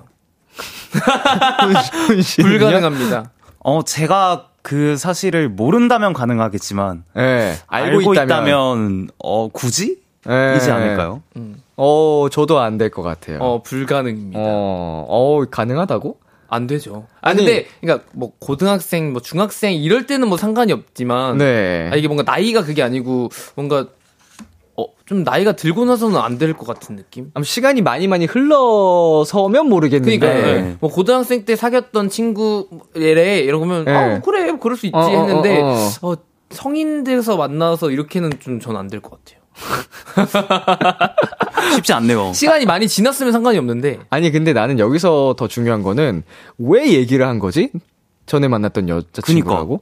[2.42, 3.32] 불가능합니다.
[3.60, 10.56] 어 제가 그 사실을 모른다면 가능하겠지만 예, 알고, 알고, 있다면, 있다면 어 굳이 예.
[10.58, 11.22] 이지 않을까요?
[11.78, 13.40] 어, 저도 안 될 것 같아요.
[13.40, 14.40] 어 불가능입니다.
[14.42, 16.20] 어, 어, 가능하다고?
[16.48, 17.08] 안 되죠.
[17.22, 17.42] 아니.
[17.42, 21.90] 아니 근데 그러니까 뭐 고등학생 뭐 중학생 이럴 때는 뭐 상관이 없지만 네.
[21.92, 23.88] 아, 이게 뭔가 나이가 그게 아니고 뭔가
[24.78, 27.32] 어, 좀 나이가 들고 나서는 안 될 것 같은 느낌?
[27.34, 30.18] 아마 시간이 많이 많이 흘러서면 모르겠는데.
[30.20, 30.76] 그러니까 네.
[30.82, 33.92] 뭐 고등학생 때 사귀었던 친구래 이러면 네.
[33.92, 36.16] 아 그래 그럴 수 있지 어, 어, 했는데 어, 어,
[36.50, 39.40] 성인 돼서 만나서 이렇게는 좀 전 안 될 것 같아요.
[41.76, 42.34] 쉽지 않네요.
[42.34, 46.24] 시간이 많이 지났으면 상관이 없는데 아니 근데 나는 여기서 더 중요한 거는
[46.58, 47.72] 왜 얘기를 한 거지?
[48.26, 49.82] 전에 만났던 여자친구라고?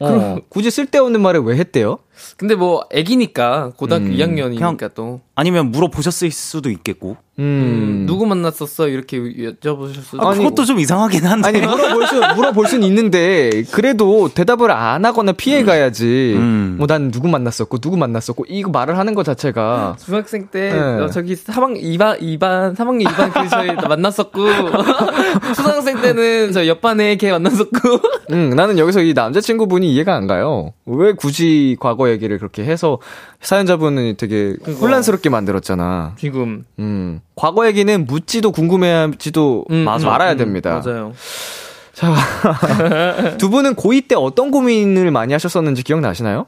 [0.00, 1.98] 어, 굳이 쓸데없는 말을 왜 했대요?
[2.36, 7.16] 근데 뭐 애기니까 고등학교 음, 2학년이니까 그냥- 또 아니면 물어보셨을 수도 있겠고.
[7.38, 11.48] 음, 음, 누구 만났었어 이렇게 여쭤보실 수도 아, 아니, 그것도 좀 이상하긴 한데.
[11.48, 16.34] 아니 물어볼 수 물어볼 수는 있는데 그래도 대답을 안 하거나 피해 가야지.
[16.36, 16.74] 음.
[16.78, 20.78] 뭐난 누구 만났었고 누구 만났었고 이거 말을 하는 것 자체가 중학생 때 네.
[20.80, 24.44] 어, 저기 3학 2반 2반 3학년 2반 그 저희 만났었고
[25.54, 27.78] 초등학생 때는 저 옆반에 걔 만났었고
[28.32, 30.72] 음, 나는 여기서 이 남자친구분이 이해가 안 가요.
[30.86, 32.98] 왜 굳이 과거 얘기를 그렇게 해서
[33.40, 36.14] 사연자분은 되게 혼란스럽게 만들었잖아.
[36.18, 40.06] 지금 음, 과거 얘기는 묻지도 궁금해하지도 음, 맞아.
[40.06, 40.82] 음, 말아야 음, 됩니다.
[40.84, 41.12] 맞아요.
[43.38, 46.46] 두 분은 고2 때 어떤 고민을 많이 하셨었는지 기억나시나요?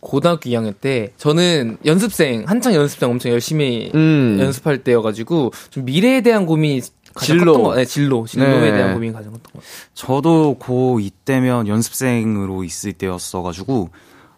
[0.00, 4.36] 고등학교 2학년 때 저는 연습생 한창 연습생 엄청 열심히 음.
[4.40, 6.82] 연습할 때여가지고 좀 미래에 대한 고민이
[7.14, 7.52] 가장 진로.
[7.52, 8.76] 컸던 거, 네, 진로, 진로에 네.
[8.76, 9.70] 대한 고민이 가장 컸던 것 같아요.
[9.94, 13.90] 저도 고2 때면 연습생으로 있을 때였어가지고,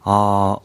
[0.05, 0.57] 아,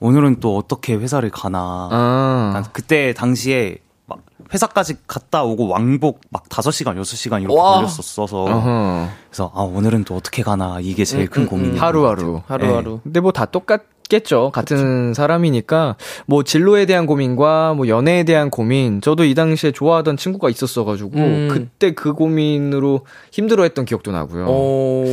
[0.00, 1.88] 오늘은 또 어떻게 회사를 가나.
[1.90, 2.62] 아.
[2.72, 4.20] 그때 당시에 막
[4.52, 7.76] 회사까지 갔다 오고 왕복 막 5시간, 6시간 이렇게 와.
[7.76, 8.44] 걸렸었어서.
[8.44, 9.08] 어허.
[9.30, 10.78] 그래서 아, 오늘은 또 어떻게 가나.
[10.80, 11.80] 이게 제일 큰 고민이에요.
[11.80, 12.42] 하루하루.
[12.46, 13.00] 하루하루.
[13.02, 14.50] 근데 뭐 다 똑같 겠죠.
[14.52, 15.96] 같은 사람이니까
[16.26, 19.00] 뭐 진로에 대한 고민과 뭐 연애에 대한 고민.
[19.00, 21.48] 저도 이 당시에 좋아하던 친구가 있었어 가지고 음.
[21.50, 23.00] 그때 그 고민으로
[23.32, 24.46] 힘들어했던 기억도 나고요.
[24.46, 25.04] 오.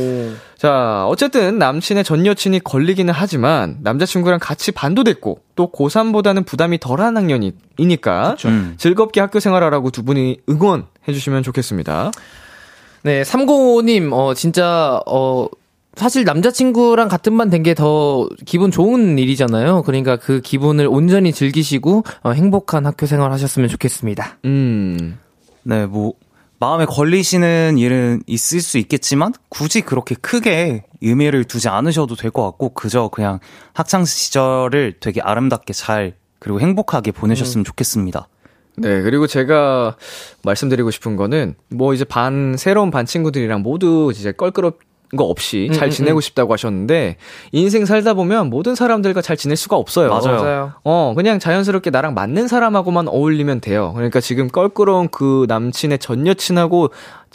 [0.56, 7.16] 자, 어쨌든 남친의 전 여친이 걸리기는 하지만 남자친구랑 같이 반도 됐고 또 고3보다는 부담이 덜한
[7.16, 8.74] 학년이니까 음.
[8.78, 12.12] 즐겁게 학교 생활하라고 두 분이 응원해 주시면 좋겠습니다.
[13.02, 15.46] 네, 305님, 어, 진짜, 어,
[15.96, 19.82] 사실 남자친구랑 같은 반 된 게 더 기분 좋은 일이잖아요.
[19.82, 24.38] 그러니까 그 기분을 온전히 즐기시고, 어, 행복한 학교 생활 하셨으면 좋겠습니다.
[24.44, 25.18] 음.
[25.62, 26.14] 네, 뭐,
[26.58, 32.70] 마음에 걸리시는 일은 있을 수 있겠지만, 굳이 그렇게 크게 의미를 두지 않으셔도 될 것 같고,
[32.74, 33.38] 그저 그냥
[33.72, 38.28] 학창 시절을 되게 아름답게 잘, 그리고 행복하게 보내셨으면 좋겠습니다.
[38.76, 39.96] 네, 그리고 제가
[40.42, 44.78] 말씀드리고 싶은 거는, 뭐 이제 반, 새로운 반 친구들이랑 모두 이제 껄끄럽
[45.16, 47.16] 거 없이 잘 지내고 싶다고 하셨는데,
[47.52, 50.08] 인생 살다 보면 모든 사람들과 잘 지낼 수가 없어요.
[50.08, 50.72] 맞아요.
[50.84, 53.92] 어, 그냥 자연스럽게 나랑 맞는 사람하고만 어울리면 돼요.
[53.94, 56.90] 그러니까 지금 껄끄러운 그 남친의 전 여친하고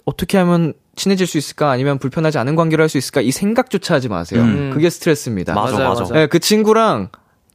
[0.06, 1.70] 어떻게 하면 친해질 수 있을까?
[1.72, 3.22] 아니면 불편하지 않은 관계를 할수 있을까?
[3.22, 4.42] 이 생각조차 하지 마세요.
[4.42, 4.72] 음.
[4.74, 5.54] 그게 스트레스입니다.
[5.54, 6.02] 맞아, 맞아요, 맞아.
[6.02, 6.14] 맞아요.
[6.14, 7.10] 네, 그 친구랑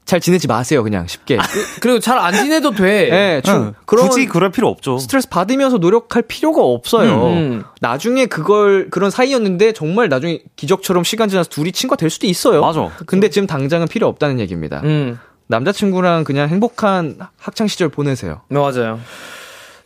[0.05, 1.39] 잘 지내지 마세요, 그냥 쉽게.
[1.81, 3.09] 그리고 잘 안 지내도 돼.
[3.11, 4.99] 네, 좀 응, 그런 굳이 그럴 필요 없죠.
[4.99, 7.27] 스트레스 받으면서 노력할 필요가 없어요.
[7.29, 7.65] 음.
[7.81, 12.61] 나중에 그걸 그런 사이였는데 정말 나중에 기적처럼 시간 지나서 둘이 친구가 될 수도 있어요.
[12.61, 12.91] 맞아.
[13.07, 14.81] 근데 지금 당장은 필요 없다는 얘기입니다.
[14.85, 15.19] 음.
[15.47, 18.43] 남자친구랑 그냥 행복한 학창 시절 보내세요.
[18.49, 19.01] 네, 맞아요.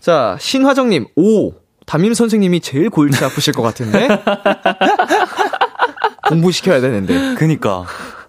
[0.00, 1.52] 자, 신화정님, 오!
[1.86, 4.08] 담임 선생님이 제일 골치 아프실 것 같은데?
[6.28, 7.34] 공부 시켜야 되는데.
[7.36, 7.84] 그니까.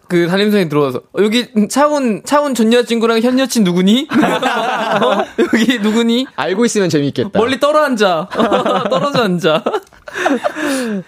[0.09, 4.07] 그 담임선생님 들어와서 어, 여기 차운 차운 전 여친구랑 현 여친 누구니?
[4.11, 5.23] 어?
[5.39, 6.25] 여기 누구니?
[6.35, 7.37] 알고 있으면 재밌겠다.
[7.39, 8.27] 멀리 떨어 앉아.
[8.89, 9.63] 떨어져 앉아.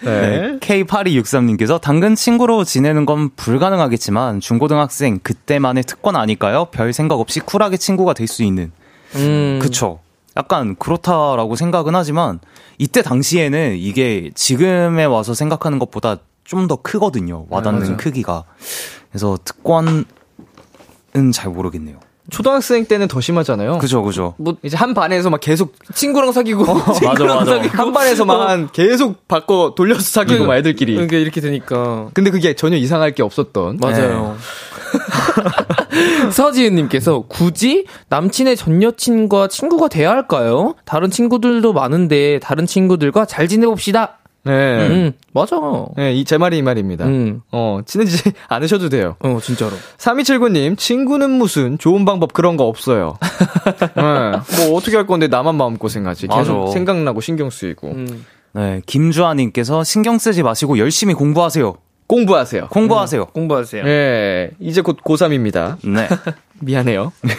[0.02, 0.58] 네.
[0.60, 6.66] K8263님께서 당근 친구로 지내는 건 불가능하겠지만 중고등학생 그때만의 특권 아닐까요?
[6.70, 8.70] 별 생각 없이 쿨하게 친구가 될 수 있는.
[9.16, 9.58] 음.
[9.60, 9.98] 그쵸.
[10.36, 12.38] 약간 그렇다라고 생각은 하지만
[12.78, 17.46] 이때 당시에는 이게 지금에 와서 생각하는 것보다 좀 더 크거든요.
[17.48, 17.96] 와닿는 맞아요.
[17.96, 18.44] 크기가.
[19.10, 20.04] 그래서 특권은
[21.32, 21.98] 잘 모르겠네요.
[22.30, 23.78] 초등학생 때는 더 심하잖아요.
[23.78, 24.34] 그죠, 그죠.
[24.38, 26.64] 뭐 이제 한 반에서 막 계속 친구랑 사귀고
[27.04, 27.60] 맞아, 맞아.
[27.68, 30.92] 한 반에서 막한 계속 바꿔 돌려서 사귀고 막 애들끼리.
[30.94, 33.78] 그러니까 이렇게 되니까 근데 그게 전혀 이상할 게 없었던.
[33.80, 34.36] 맞아요.
[36.30, 40.74] 서지은님께서 굳이 남친의 전 여친과 친구가 돼야 할까요?
[40.84, 44.18] 다른 친구들도 많은데 다른 친구들과 잘 지내봅시다.
[44.44, 44.86] 네.
[44.88, 45.56] 음, 맞아.
[45.96, 47.04] 네, 이 제 말이 이 말입니다.
[47.06, 49.16] 음, 어, 친해지지 않으셔도 돼요.
[49.20, 49.72] 어 진짜로.
[49.98, 53.18] 3279님, 친구는 무슨 좋은 방법 그런 거 없어요.
[53.94, 54.02] 네,
[54.66, 56.26] 뭐 어떻게 할 건데 나만 마음고생하지.
[56.28, 56.72] 계속 맞아.
[56.72, 57.88] 생각나고 신경 쓰이고.
[57.92, 58.24] 음.
[58.54, 61.74] 네, 김주아님께서 신경 쓰지 마시고 열심히 공부하세요.
[62.12, 62.68] 공부하세요.
[62.68, 63.24] 공부하세요.
[63.26, 63.86] 공부하세요.
[63.86, 65.76] 예, 이제 곧 고3입니다.
[65.82, 66.06] 네.
[66.60, 67.10] 미안해요.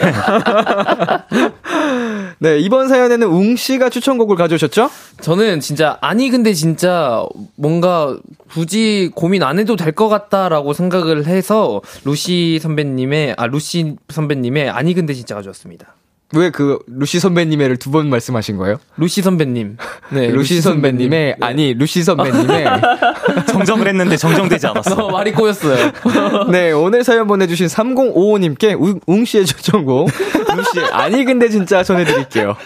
[2.40, 4.90] 네, 이번 사연에는 웅 씨가 추천곡을 가져오셨죠?
[5.20, 8.16] 저는 진짜 아니 근데 진짜 뭔가
[8.50, 14.92] 굳이 고민 안 해도 될 것 같다라고 생각을 해서 루시 선배님의 아 루시 선배님의 아니
[14.92, 15.94] 근데 진짜 가져왔습니다.
[16.38, 18.76] 왜 그 루시 선배님의를 두 번 말씀하신 거예요?
[18.96, 19.76] 루시 선배님.
[20.10, 21.36] 네, 루시 선배님의 네.
[21.40, 22.66] 아니 루시 선배님의
[23.48, 24.94] 정정을 했는데 정정되지 않았어.
[25.06, 25.92] 어, 말이 꼬였어요.
[26.50, 30.10] 네, 오늘 사연 보내주신 3055님께 웅 씨의 추천곡,
[30.56, 32.56] 루시의 아니 근데 진짜 전해드릴게요.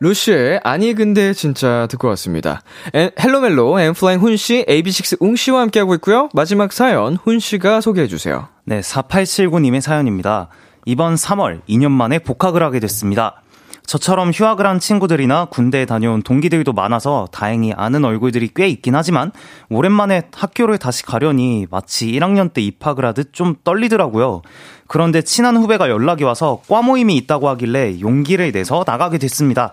[0.00, 2.62] 루시의 아니 근데 진짜 듣고 왔습니다.
[2.92, 6.28] 엔, 헬로멜로, N.Flying 훈씨, AB6IX 웅씨와 함께하고 있고요.
[6.34, 8.48] 마지막 사연 훈씨가 소개해주세요.
[8.64, 10.48] 네, 4879님의 사연입니다.
[10.84, 13.42] 이번 3월 2년 만에 복학을 하게 됐습니다.
[13.86, 19.32] 저처럼 휴학을 한 친구들이나 군대에 다녀온 동기들도 많아서 다행히 아는 얼굴들이 꽤 있긴 하지만
[19.70, 24.42] 오랜만에 학교를 다시 가려니 마치 1학년 때 입학을 하듯 좀 떨리더라고요.
[24.86, 29.72] 그런데 친한 후배가 연락이 와서 과 모임이 있다고 하길래 용기를 내서 나가게 됐습니다.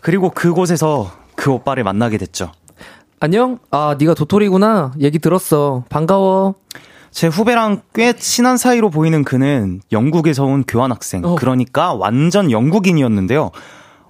[0.00, 2.52] 그리고 그곳에서 그 오빠를 만나게 됐죠.
[3.20, 3.58] 안녕?
[3.70, 4.92] 아, 네가 도토리구나.
[5.00, 5.84] 얘기 들었어.
[5.88, 6.54] 반가워.
[7.16, 11.24] 제 후배랑 꽤 친한 사이로 보이는 그는 영국에서 온 교환학생.
[11.24, 11.34] 어.
[11.36, 13.52] 그러니까 완전 영국인이었는데요.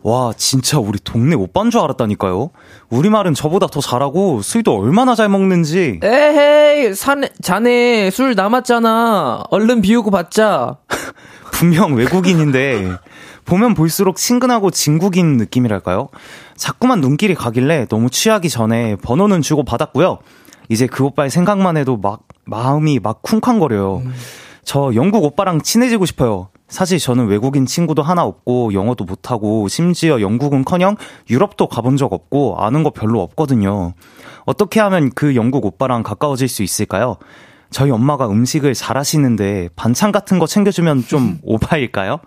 [0.02, 2.50] 와, 진짜 우리 동네 오빠인 줄 알았다니까요.
[2.88, 6.00] 우리말은 저보다 더 잘하고 술도 얼마나 잘 먹는지.
[6.02, 9.44] 에헤이, 사내, 자네 술 남았잖아.
[9.50, 10.78] 얼른 비우고 받자.
[11.52, 12.90] 분명 외국인인데
[13.44, 16.08] 보면 볼수록 친근하고 진국인 느낌이랄까요?
[16.56, 20.18] 자꾸만 눈길이 가길래 너무 취하기 전에 번호는 주고 받았고요.
[20.68, 24.02] 이제 그 오빠의 생각만 해도 막 마음이 막 쿵쾅거려요.
[24.64, 26.48] 저 영국 오빠랑 친해지고 싶어요.
[26.68, 30.96] 사실 저는 외국인 친구도 하나 없고 영어도 못하고 심지어 영국은커녕
[31.30, 33.92] 유럽도 가본 적 없고 아는 거 별로 없거든요.
[34.44, 37.16] 어떻게 하면 그 영국 오빠랑 가까워질 수 있을까요?
[37.70, 42.18] 저희 엄마가 음식을 잘하시는데 반찬 같은 거 챙겨주면 좀 오바일까요?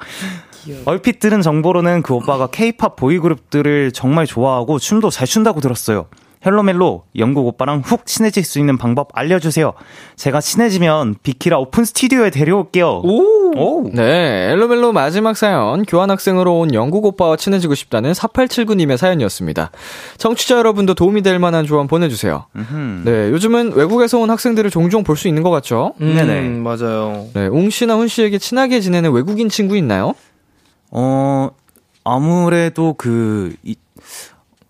[0.85, 6.07] 얼핏 들은 정보로는 그 오빠가 케이팝 보이그룹들을 정말 좋아하고 춤도 잘 춘다고 들었어요.
[6.45, 9.73] 헬로멜로 영국 오빠랑 훅 친해질 수 있는 방법 알려주세요.
[10.15, 13.01] 제가 친해지면 비키라 오픈 스튜디오에 데려올게요.
[13.03, 13.89] 오!
[13.93, 19.71] 네, 헬로멜로 마지막 사연, 교환학생으로 온 영국 오빠와 친해지고 싶다는 4879님의 사연이었습니다.
[20.17, 22.45] 청취자 여러분도 도움이 될 만한 조언 보내주세요.
[23.03, 25.93] 네, 요즘은 외국에서 온 학생들을 종종 볼 수 있는 것 같죠?
[25.99, 26.41] 음, 네네.
[26.59, 27.25] 맞아요.
[27.33, 30.13] 네, 웅 씨나 훈 씨에게 친하게 지내는 외국인 친구 있나요?
[30.91, 31.49] 어,
[32.05, 33.75] 아무래도 그, 이,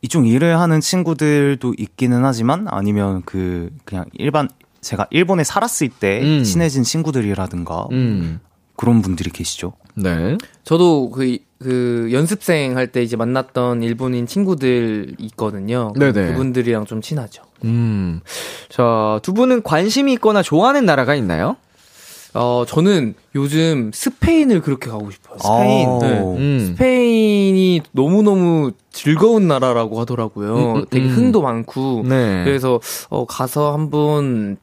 [0.01, 4.47] 이쪽 일을 하는 친구들도 있기는 하지만 아니면 그, 그냥 일반,
[4.81, 6.43] 제가 일본에 살았을 때 음.
[6.43, 8.39] 친해진 친구들이라든가 음,
[8.77, 9.73] 그런 분들이 계시죠.
[9.95, 10.37] 네.
[10.63, 15.91] 저도 그, 그 연습생 할 때 이제 만났던 일본인 친구들 있거든요.
[15.99, 16.27] 네네.
[16.31, 17.43] 그분들이랑 좀 친하죠.
[17.65, 18.21] 음.
[18.69, 21.57] 자, 두 분은 관심이 있거나 좋아하는 나라가 있나요?
[22.33, 25.37] 어, 저는 요즘 스페인을 그렇게 가고 싶어요.
[25.39, 25.89] 스페인.
[25.89, 26.19] 아, 네.
[26.21, 26.59] 음.
[26.67, 30.55] 스페인이 너무너무 즐거운 나라라고 하더라고요.
[30.55, 31.11] 음, 음, 되게 음.
[31.11, 32.03] 흥도 많고.
[32.07, 32.43] 네.
[32.43, 34.57] 그래서 어, 가서 한번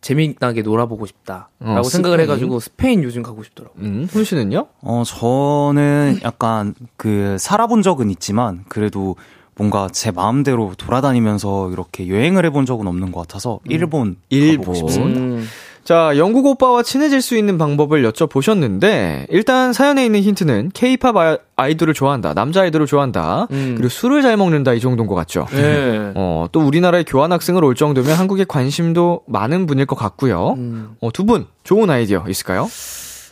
[0.00, 2.20] 재미나게 놀아보고 싶다라고 어, 생각을?
[2.20, 3.84] 해가지고 스페인 요즘 가고 싶더라고요.
[3.84, 4.66] 음, 훈 씨는요?
[4.82, 9.16] 어, 저는 약간 그 살아본 적은 있지만 그래도
[9.56, 14.58] 뭔가 제 마음대로 돌아다니면서 이렇게 여행을 해본 적은 없는 것 같아서 일본 일본.
[14.66, 15.20] 가보고 싶습니다.
[15.20, 15.44] 음,
[15.88, 21.16] 자, 영국 오빠와 친해질 수 있는 방법을 여쭤보셨는데, 일단 사연에 있는 힌트는 케이팝
[21.56, 23.72] 아이돌을 좋아한다, 남자 아이돌을 좋아한다, 음.
[23.74, 25.46] 그리고 술을 잘 먹는다 이 정도인 것 같죠?
[25.50, 26.12] 네.
[26.14, 30.56] 어, 또 우리나라에 교환학생을 올 정도면 한국에 관심도 많은 분일 것 같고요.
[30.58, 30.90] 음.
[31.00, 32.68] 어, 두 분, 좋은 아이디어 있을까요?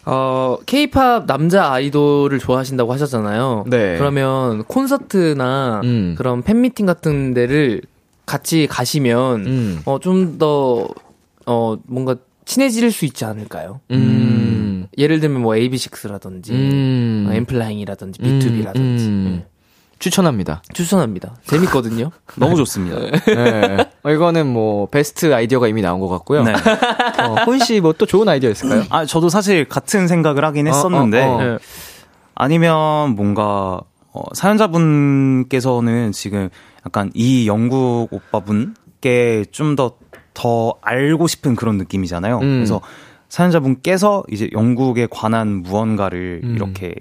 [0.06, 3.64] 어, 케이팝 남자 아이돌을 좋아하신다고 하셨잖아요.
[3.66, 3.98] 네.
[3.98, 6.14] 그러면 콘서트나 음.
[6.16, 7.82] 그런 팬미팅 같은 데를
[8.24, 9.80] 같이 가시면 음.
[9.84, 10.88] 어, 좀 더,
[11.44, 12.16] 어, 뭔가
[12.46, 13.80] 친해질 수 있지 않을까요?
[13.90, 14.86] 음.
[14.96, 17.26] 예를 들면 뭐 AB6라든지, 음.
[17.28, 18.78] 어, 엠플라잉이라든지, B2B라든지.
[18.78, 19.44] 음.
[19.98, 20.62] 추천합니다.
[20.72, 21.36] 추천합니다.
[21.46, 22.10] 재밌거든요.
[22.36, 22.98] 너무 좋습니다.
[23.26, 23.76] 네.
[24.02, 26.44] 어, 이거는 뭐, 베스트 아이디어가 이미 나온 것 같고요.
[26.44, 26.52] 네.
[27.20, 28.84] 어, 훈씨뭐 또 좋은 아이디어 있을까요?
[28.90, 31.42] 아, 저도 사실 같은 생각을 하긴 했었는데 어, 어.
[31.42, 31.58] 네.
[32.34, 33.80] 아니면 뭔가
[34.12, 36.50] 어, 사연자분께서는 지금
[36.84, 39.96] 약간 이 영국 오빠분께 좀더
[40.36, 42.36] 더 알고 싶은 그런 느낌이잖아요.
[42.36, 42.40] 음.
[42.40, 42.82] 그래서
[43.30, 46.54] 사연자분께서 이제 영국에 관한 무언가를 음.
[46.54, 46.94] 이렇게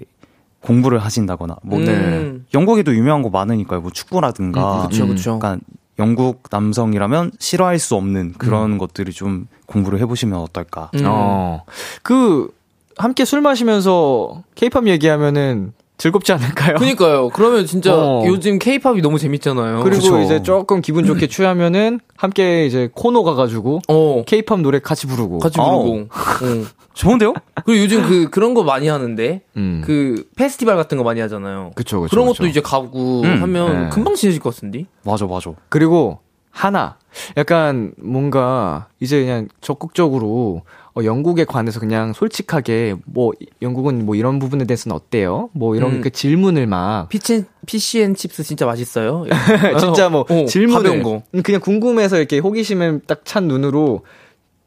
[0.62, 2.46] 공부를 하신다거나 뭐 음.
[2.54, 3.82] 영국에도 유명한 거 많으니까요.
[3.82, 5.08] 뭐 축구라든가 그쵸, 음.
[5.10, 5.34] 그쵸.
[5.34, 5.60] 약간
[5.98, 8.78] 영국 남성이라면 싫어할 수 없는 그런 음.
[8.78, 10.90] 것들을 좀 공부를 해보시면 어떨까.
[10.94, 11.02] 음.
[11.04, 11.64] 어.
[12.02, 12.50] 그,
[12.96, 16.76] 함께 술 마시면서 케이팝 얘기하면은 즐겁지 않을까요?
[16.76, 17.30] 그니까요.
[17.30, 18.24] 그러면 진짜 어.
[18.26, 19.82] 요즘 케이팝이 너무 재밌잖아요.
[19.82, 20.20] 그리고 그쵸.
[20.20, 24.22] 이제 조금 기분 좋게 취하면은 함께 이제 코너 가가지고 어.
[24.26, 25.38] 케이팝 노래 같이 부르고.
[25.38, 26.00] 같이 부르고.
[26.00, 26.06] 어.
[26.92, 27.34] 좋은데요?
[27.66, 29.82] 그리고 요즘 그 그런 거 많이 하는데 음.
[29.84, 31.72] 그 페스티벌 같은 거 많이 하잖아요.
[31.74, 32.16] 그쵸, 그쵸.
[32.16, 32.38] 런 그쵸.
[32.38, 33.88] 것도 이제 가고 음, 하면 네.
[33.90, 34.86] 금방 친해질 것 같은데.
[35.04, 35.52] 맞아, 맞아.
[35.68, 36.20] 그리고
[36.50, 36.96] 하나
[37.36, 40.62] 약간 뭔가 이제 그냥 적극적으로
[40.96, 45.50] 어, 영국에 관해서 그냥 솔직하게 뭐 영국은 뭐 이런 부분에 대해서는 어때요?
[45.52, 46.00] 뭐 이런 음.
[46.00, 49.24] 그 질문을 막 피치 fish and chips 진짜 맛있어요.
[49.78, 51.22] 진짜 뭐 어, 질문을 거.
[51.34, 54.04] 음, 그냥 궁금해서 이렇게 호기심에 딱 찬 눈으로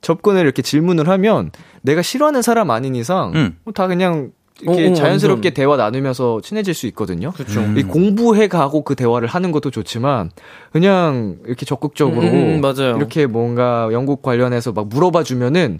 [0.01, 1.51] 접근을 이렇게 질문을 하면
[1.81, 3.57] 내가 싫어하는 사람 아닌 이상 음.
[3.63, 5.53] 뭐다 그냥 이렇게 어, 어, 자연스럽게 완전.
[5.53, 7.31] 대화 나누면서 친해질 수 있거든요.
[7.31, 7.61] 그렇죠.
[7.77, 10.31] 이 공부해 가고 그 대화를 하는 것도 좋지만
[10.71, 12.97] 그냥 이렇게 적극적으로 음, 음, 맞아요.
[12.97, 15.79] 이렇게 뭔가 영국 관련해서 막 물어봐 주면은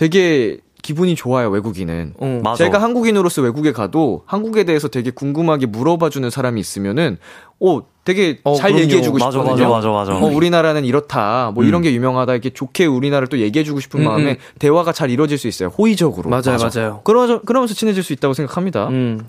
[0.00, 2.14] 되게 기분이 좋아요 외국인은.
[2.18, 2.40] 어.
[2.42, 2.64] 맞아.
[2.64, 7.18] 제가 한국인으로서 외국에 가도 한국에 대해서 되게 궁금하게 물어봐 주는 사람이 있으면은
[7.58, 8.84] 오 되게 어, 잘 그럼요.
[8.84, 9.68] 얘기해 주고 맞아, 싶거든요.
[9.68, 10.24] 맞아, 맞아, 맞아.
[10.24, 11.50] 어, 우리나라는 이렇다.
[11.54, 11.82] 뭐 이런 음.
[11.82, 12.32] 게 유명하다.
[12.32, 14.36] 이렇게 좋게 우리나라를 또 얘기해 주고 싶은 음, 마음에 음.
[14.58, 15.68] 대화가 잘 이루어질 수 있어요.
[15.68, 16.30] 호의적으로.
[16.30, 17.02] 맞아요, 맞아요.
[17.04, 18.88] 그러, 그러면서 친해질 수 있다고 생각합니다.
[18.88, 19.26] 음.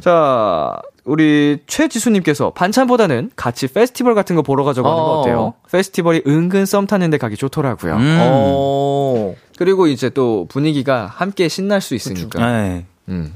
[0.00, 5.20] 자, 우리 최지수님께서 반찬보다는 같이 페스티벌 같은 거 보러 가자고 하는 거 어.
[5.20, 5.54] 어때요?
[5.70, 7.94] 페스티벌이 은근 썸 타는데 가기 좋더라고요.
[7.94, 9.34] 음.
[9.62, 9.64] 어.
[9.64, 12.44] 그리고 이제 또 분위기가 함께 신날 수 있으니까.
[12.44, 12.86] 네.
[13.08, 13.32] 음.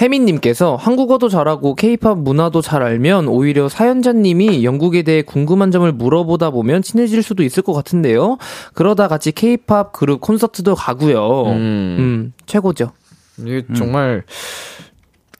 [0.00, 6.82] 혜민님께서 한국어도 잘하고 케이팝 문화도 잘 알면 오히려 사연자님이 영국에 대해 궁금한 점을 물어보다 보면
[6.82, 8.38] 친해질 수도 있을 것 같은데요.
[8.72, 11.42] 그러다 같이 케이팝 그룹 콘서트도 가고요.
[11.44, 12.32] 음, 음.
[12.46, 12.90] 최고죠.
[13.38, 14.24] 이게 정말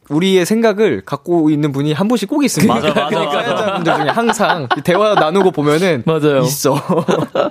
[0.08, 2.72] 우리의 생각을 갖고 있는 분이 한 분씩 꼭 있습니다.
[2.74, 3.42] 맞아, 맞아, 그러니까.
[3.42, 6.42] 사연자분들 중에 항상 대화 나누고 보면은 맞아요.
[6.42, 6.76] 있어.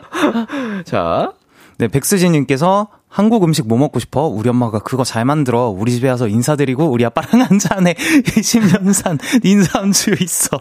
[0.85, 1.33] 자,
[1.77, 4.25] 네, 백수진님께서 한국 음식 뭐 먹고 싶어?
[4.25, 5.67] 우리 엄마가 그거 잘 만들어.
[5.69, 10.59] 우리 집에 와서 인사드리고 우리 아빠랑 한 잔에 20년 산 인삼주 있어.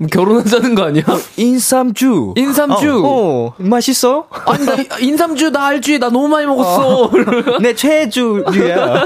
[0.00, 1.04] 뭐 결혼하자는 거 아니야?
[1.36, 2.34] 인삼주.
[2.36, 3.02] 인삼주.
[3.06, 4.26] 어, 맛있어?
[4.46, 6.00] 아니 나 이- 인삼주 나 알지?
[6.00, 7.12] 나 너무 많이 먹었어.
[7.62, 9.04] 내 최주주야.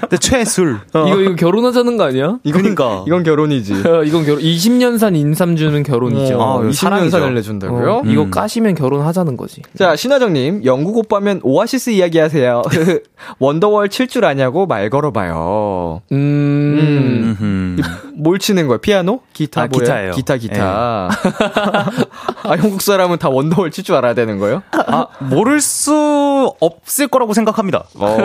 [0.00, 0.80] 근데 최술.
[0.90, 2.38] 이거 이거 결혼하자는 거 아니야?
[2.42, 3.04] 그러니까.
[3.06, 3.74] 이건 결혼이지.
[3.86, 6.36] 어, 이건 결혼 20년 산 인삼주는 결혼이죠.
[6.36, 7.10] 어, 아, 이거 20년 사랑이죠.
[7.10, 7.92] 산을 내준다고요?
[7.92, 8.30] 어, 이거 음.
[8.32, 9.62] 까시면 결혼하자는 거지.
[9.78, 12.62] 자, 신하정님, 영국 오빠면 오아시스 이야기 하세요.
[13.38, 16.00] 원더월 칠 줄 아냐고 말 걸어봐요.
[16.12, 17.36] 음.
[17.40, 17.82] 음흠.
[18.18, 18.78] 뭘 치는 거야?
[18.78, 19.20] 피아노?
[19.32, 19.62] 기타?
[19.62, 19.80] 아, 뭐야?
[19.84, 20.12] 기타예요.
[20.12, 21.08] 기타, 기타.
[22.42, 24.62] 아, 영국 사람은 다 원더월 칠 줄 알아야 되는 거예요?
[24.72, 27.84] 아, 모를 수 없을 거라고 생각합니다.
[27.94, 28.16] 어.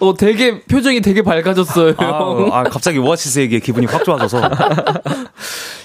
[0.00, 1.94] 어, 되게 표정이 되게 밝아졌어요.
[1.98, 4.40] 아, 아, 갑자기 오아시스 얘기에 기분이 확 좋아져서.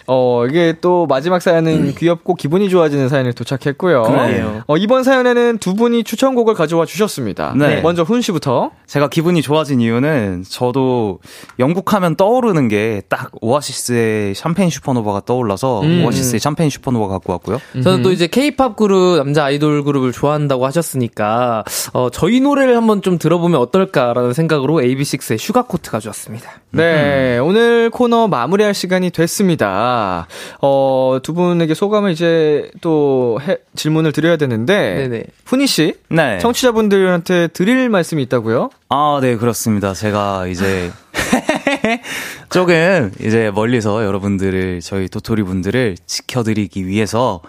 [0.06, 4.04] 어, 이게 또 마지막 사연은 귀엽고 기분이 좋아지는 사연이 도착했고요.
[4.04, 4.64] 그래요.
[4.68, 7.54] 어, 이번 사연에는 두 분이 추천곡을 가져와 주셨습니다.
[7.56, 7.80] 네.
[7.82, 8.72] 먼저 훈 씨부터.
[8.86, 11.20] 제가 기분이 좋아진 이유는 저도
[11.60, 16.04] 영국 하면 떠오르는 게딱 오아시스의 Champagne Supernova가 떠올라서 음.
[16.04, 17.60] 오아시스의 Champagne Supernova 갖고 왔고요.
[17.84, 23.20] 저는 또 이제 케이팝 그룹, 남자 아이돌 그룹을 좋아한다고 하셨으니까, 어, 저희 노래를 한번 좀
[23.20, 26.54] 들어보면 어떨까라는 생각으로 AB6IX의 Sugarcoat 가져왔습니다.
[26.72, 30.26] 네, 오늘 코너 마무리할 시간이 됐습니다.
[30.64, 35.08] 어, 두 분에게 소감을 이제 또 해- 질문을 드려야 되는데.
[35.08, 35.24] 네네.
[35.46, 35.94] 훈이 씨.
[36.10, 36.40] 네.
[36.40, 38.72] 청취자분들한테 드릴 말씀이 있다고요?
[38.90, 39.94] 아, 네, 그렇습니다.
[39.94, 40.92] 제가 이제
[42.50, 47.42] 조금 이제 멀리서 여러분들을 저희 도토리 분들을 지켜드리기 위해서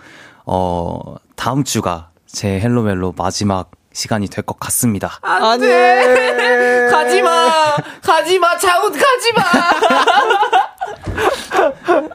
[0.45, 5.19] 어 다음 주가 제 Hello 멜로 마지막 시간이 될 것 같습니다.
[5.23, 6.89] 안 돼!
[6.91, 7.77] 가지마!
[8.03, 8.59] 가지마!
[8.59, 9.43] 차훈 가지마!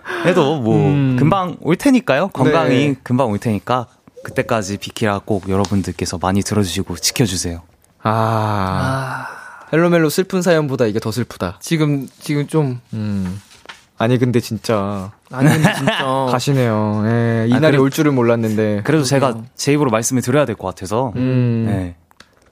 [0.23, 0.75] 그래도 뭐
[1.17, 2.27] 금방 올 테니까요.
[2.29, 2.95] 건강히 네.
[3.01, 3.87] 금방 올 테니까
[4.25, 7.61] 그때까지 비키라 꼭 여러분들께서 많이 들어주시고 지켜주세요.
[8.03, 9.27] 아.
[9.71, 11.57] Hello 멜로 슬픈 사연보다 이게 더 슬프다.
[11.61, 13.41] 지금, 지금 좀, 음.
[13.97, 15.11] 아니, 근데 진짜.
[15.31, 16.03] 아니, 근데 진짜.
[16.31, 17.03] 가시네요.
[17.05, 18.81] 예, 이 아, 날이 그래- 올 줄은 몰랐는데.
[18.83, 21.11] 그래도 제가 제 입으로 말씀을 드려야 될 것 같아서.
[21.17, 21.65] 음.
[21.67, 21.95] 네.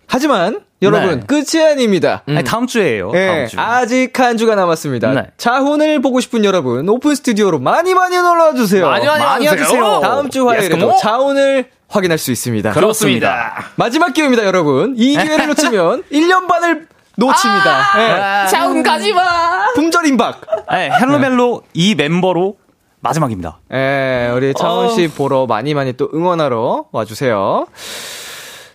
[0.07, 1.25] 하지만, 여러분, 네.
[1.25, 2.23] 끝이 아닙니다.
[2.27, 3.11] 아니, 다음 주에요.
[3.15, 3.59] 예, 다음 주.
[3.59, 5.11] 아직 한 주가 남았습니다.
[5.13, 5.27] 네.
[5.37, 8.87] 자훈을 보고 싶은 여러분, 오픈 스튜디오로 많이 많이 놀러 주세요.
[8.87, 9.99] 많이 많이 많이 와주세요.
[10.01, 12.71] 다음 주 화요일에도 Yes, 자훈을 확인할 수 있습니다.
[12.73, 13.65] 그렇습니다.
[13.75, 14.93] 마지막 기회입니다, 여러분.
[14.97, 16.87] 이 기회를 놓치면 1년 반을
[17.17, 18.45] 놓칩니다.
[18.45, 18.47] 예.
[18.47, 19.73] 자훈 가지마!
[19.73, 20.41] 품절 임박.
[20.71, 22.57] 네, 헬로멜로 이 멤버로
[22.99, 23.59] 마지막입니다.
[23.73, 27.65] 예, 우리 차원 씨 보러 많이 많이 또 응원하러 와주세요.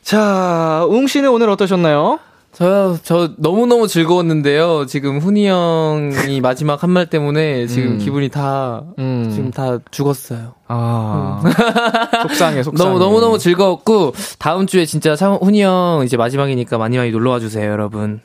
[0.02, 2.18] 자, 웅 씨는 오늘 어떠셨나요?
[2.54, 4.84] 저요, 저 너무너무 즐거웠는데요.
[4.86, 7.98] 지금 훈이 형이 마지막 한 말 때문에 지금 음.
[7.98, 9.30] 기분이 다, 음.
[9.32, 10.52] 지금 다 죽었어요.
[10.68, 11.42] 아,
[12.22, 12.90] 속상해, 속상해.
[12.90, 17.70] 너무, 너무너무 즐거웠고, 다음 주에 진짜 차, 훈이 형 이제 마지막이니까 많이 많이 놀러와 주세요,
[17.72, 18.20] 여러분.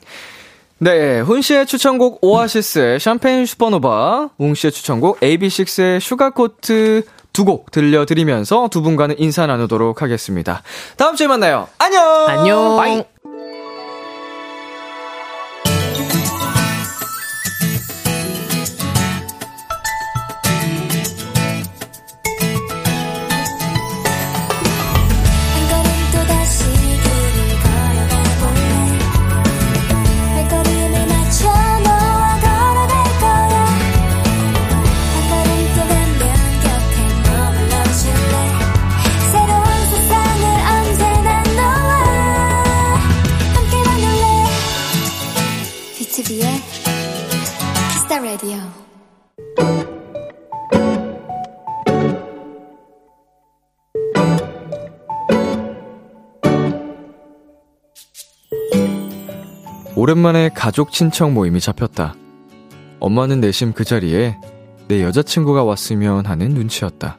[0.80, 7.02] 네, 훈 씨의 추천곡 오아시스의 Champagne Supernova, 웅 씨의 추천곡 AB6IX의 Sugarcoat
[7.32, 10.62] 두 곡 들려드리면서 두 분과는 인사 나누도록 하겠습니다.
[10.96, 11.68] 다음 주에 만나요.
[11.78, 12.26] 안녕!
[12.28, 12.76] 안녕!
[12.76, 13.04] Bye!
[60.12, 62.14] 오랜만에 가족 친척 모임이 잡혔다.
[62.98, 64.38] 엄마는 내심 그 자리에
[64.88, 67.18] 내 여자친구가 왔으면 하는 눈치였다.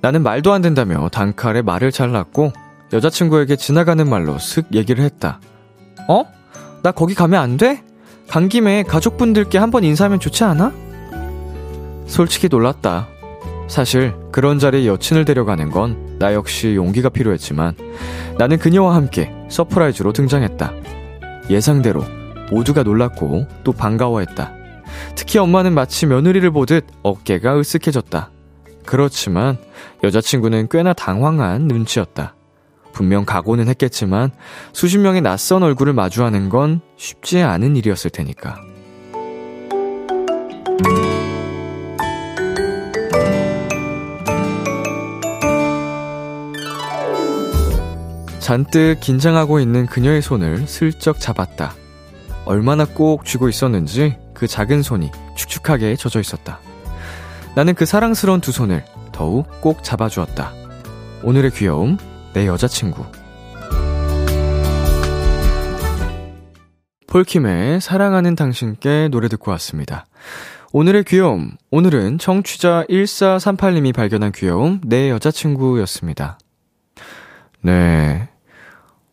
[0.00, 2.54] 나는 말도 안 된다며 단칼에 말을 잘랐고
[2.94, 5.38] 여자친구에게 지나가는 말로 슥 얘기를 했다.
[6.08, 6.24] 어?
[6.82, 7.82] 나 거기 가면 안 돼?
[8.26, 10.72] 간 김에 가족분들께 한번 인사하면 좋지 않아?
[12.06, 13.06] 솔직히 놀랐다.
[13.68, 17.74] 사실 그런 자리에 여친을 데려가는 건 나 역시 용기가 필요했지만
[18.38, 20.72] 나는 그녀와 함께 surprise로 등장했다.
[21.50, 22.04] 예상대로
[22.50, 24.52] 모두가 놀랐고 또 반가워했다.
[25.14, 28.28] 특히 엄마는 마치 며느리를 보듯 어깨가 으쓱해졌다.
[28.84, 29.58] 그렇지만
[30.02, 32.34] 여자친구는 꽤나 당황한 눈치였다.
[32.92, 34.30] 분명 각오는 했겠지만
[34.72, 38.60] 수십 명의 낯선 얼굴을 마주하는 건 쉽지 않은 일이었을 테니까.
[48.52, 51.72] 잔뜩 긴장하고 있는 그녀의 손을 슬쩍 잡았다.
[52.44, 56.60] 얼마나 꼭 쥐고 있었는지 그 작은 손이 축축하게 젖어 있었다.
[57.54, 60.52] 나는 그 사랑스러운 두 손을 더욱 꼭 잡아주었다.
[61.22, 61.96] 오늘의 귀여움,
[62.34, 63.06] 내 여자친구.
[67.06, 70.04] 폴킴의 사랑하는 당신께 노래 듣고 왔습니다.
[70.72, 76.38] 오늘의 귀여움, 오늘은 청취자 1438님이 발견한 귀여움, 내 여자친구였습니다.
[77.62, 78.28] 네.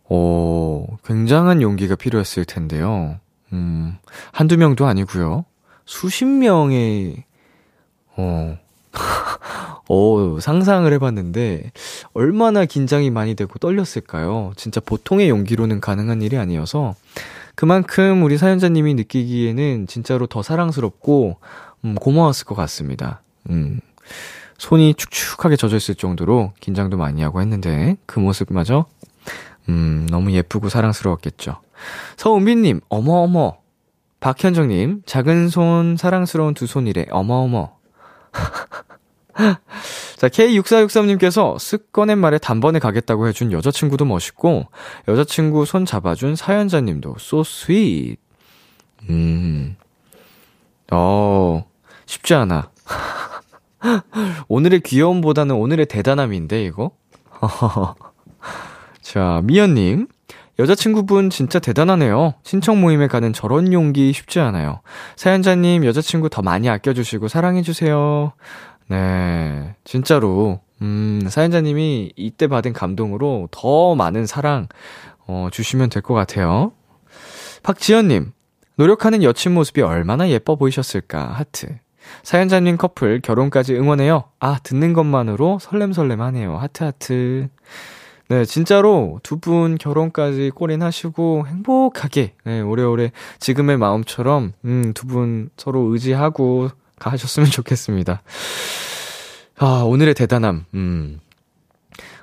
[0.10, 3.20] 오, 굉장한 용기가 필요했을 텐데요.
[3.54, 3.98] 음,
[4.32, 5.46] 한두 명도 아니고요
[5.86, 7.24] 수십 명의,
[8.16, 8.58] 어,
[9.90, 11.72] 어, 상상을 해봤는데,
[12.14, 14.54] 얼마나 긴장이 많이 되고 떨렸을까요?
[14.56, 16.96] 진짜 보통의 용기로는 가능한 일이 아니어서,
[17.56, 21.38] 그만큼 우리 사연자님이 느끼기에는 진짜로 더 사랑스럽고,
[21.86, 23.22] 음, 고마웠을 것 같습니다.
[23.50, 23.80] 음,
[24.60, 28.86] 손이 축축하게 젖어 있을 정도로 긴장도 많이 하고 했는데, 그 모습마저
[29.70, 31.62] 음, 너무 예쁘고 사랑스러웠겠죠.
[32.18, 33.60] 서은빈님, 어머어머.
[34.20, 37.06] 박현정님, 작은 손, 사랑스러운 두 손이래.
[37.10, 37.78] 어머어머.
[40.18, 44.66] 자, K6463님께서 쓱 꺼낸 말에 단번에 가겠다고 해준 여자친구도 멋있고,
[45.08, 48.18] 여자친구 손 잡아준 사연자님도 so sweet.
[49.10, 49.78] 음,
[50.92, 51.64] 어,
[52.06, 52.72] 쉽지 않아.
[54.50, 56.92] 오늘의 귀여움보다는 오늘의 대단함인데, 이거?
[59.02, 60.08] 자, 미연님.
[60.58, 62.34] 여자친구분 진짜 대단하네요.
[62.44, 64.82] 신청 모임에 가는 저런 용기 쉽지 않아요.
[65.16, 68.34] 사연자님, 여자친구 더 많이 아껴주시고 사랑해주세요.
[68.90, 69.76] 네.
[69.86, 74.68] 진짜로, 음, 사연자님이 이때 받은 감동으로 더 많은 사랑,
[75.28, 76.74] 어, 주시면 될 것 같아요.
[77.64, 78.34] 박지연님.
[78.76, 81.26] 노력하는 여친 모습이 얼마나 예뻐 보이셨을까.
[81.34, 81.68] 하트.
[82.24, 84.26] 사연자님 커플 결혼까지 응원해요.
[84.40, 86.58] 아, 듣는 것만으로 설렘설렘 하네요.
[86.58, 87.50] 하트, 하트.
[88.30, 95.82] 네, 진짜로 두 분 결혼까지 골인하시고 행복하게, 네, 오래오래 지금의 마음처럼, 음, 두 분 서로
[95.94, 96.70] 의지하고
[97.00, 98.22] 가셨으면 좋겠습니다.
[99.58, 101.20] 아, 오늘의 대단함, 음.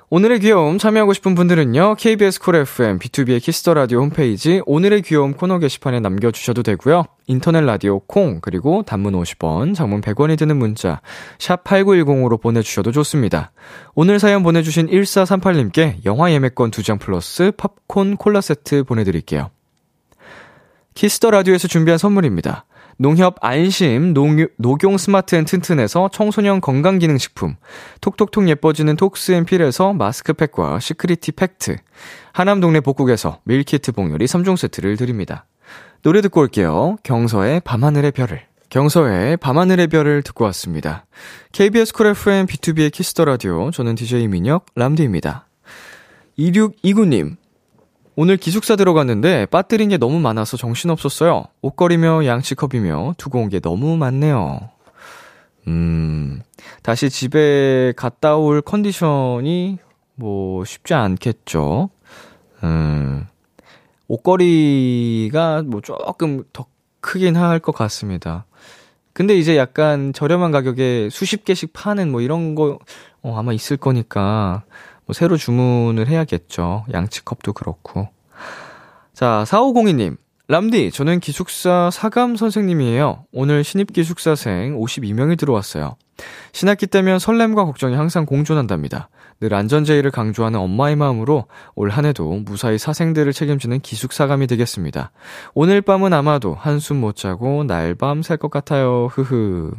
[0.09, 5.59] 오늘의 귀여움 참여하고 싶은 분들은요, KBS Cool FM, B2B의 키스터 라디오 홈페이지, 오늘의 귀여움 코너
[5.59, 11.01] 게시판에 남겨 주셔도 되고요 인터넷 라디오 콩, 그리고 단문 50원, 장문 100원이 드는 문자,
[11.39, 13.51] 샵 8910으로 보내 주셔도 좋습니다.
[13.95, 19.49] 오늘 사연 보내 주신 1438님께 영화 예매권 2장 플러스 팝콘 콜라 세트 보내 드릴게요.
[20.93, 22.63] Kiss the Radio에서 준비한 선물입니다.
[22.97, 27.55] 농협 안심 농, 녹용 스마트 앤 튼튼에서 청소년 건강기능식품,
[28.01, 31.77] 톡톡톡 예뻐지는 톡스앤필에서 마스크팩과 시크리티 팩트,
[32.33, 35.45] 하남 동네 복국에서 밀키트 복요리 3종 세트를 드립니다.
[36.01, 36.97] 노래 듣고 올게요.
[37.03, 38.41] 경서의 밤하늘의 별을.
[38.69, 41.05] 경서의 밤하늘의 별을 듣고 왔습니다.
[41.51, 43.71] KBS 쿨 FM B2B의 키스터 라디오.
[43.71, 45.47] 저는 DJ 민혁 람디입니다.
[46.37, 47.37] 2629님.
[48.19, 51.45] 오늘 기숙사 들어갔는데 빠뜨린 게 너무 많아서 정신없었어요.
[51.61, 54.71] 옷걸이며 양치컵이며 두고 온 게 너무 많네요.
[55.67, 56.41] 음,
[56.81, 59.77] 다시 집에 갔다 올 컨디션이
[60.15, 61.89] 뭐 쉽지 않겠죠.
[62.63, 63.27] 음,
[64.07, 66.65] 옷걸이가 뭐 조금 더
[67.01, 68.45] 크긴 할 것 같습니다.
[69.13, 72.79] 근데 이제 약간 저렴한 가격에 수십 개씩 파는 뭐 이런 거
[73.21, 74.63] 어, 아마 있을 거니까
[75.07, 76.85] 뭐 새로 주문을 해야겠죠.
[76.93, 78.09] 양치컵도 그렇고.
[79.13, 80.17] 자, 4502님.
[80.49, 83.25] 람디, 저는 기숙사 사감 선생님이에요.
[83.33, 85.97] 오늘 신입 기숙사생 52명이 들어왔어요.
[86.53, 89.09] 신학기 때면 설렘과 걱정이 항상 공존한답니다.
[89.39, 91.45] 늘 안전제의를 강조하는 엄마의 마음으로
[91.75, 95.11] 올 한 해도 무사히 사생들을 책임지는 기숙사감이 되겠습니다.
[95.53, 99.07] 오늘 밤은 아마도 한숨 못 자고 날밤 살 것 같아요.
[99.11, 99.73] 흐흐.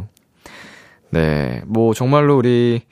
[1.11, 2.83] 네, 뭐 정말로 우리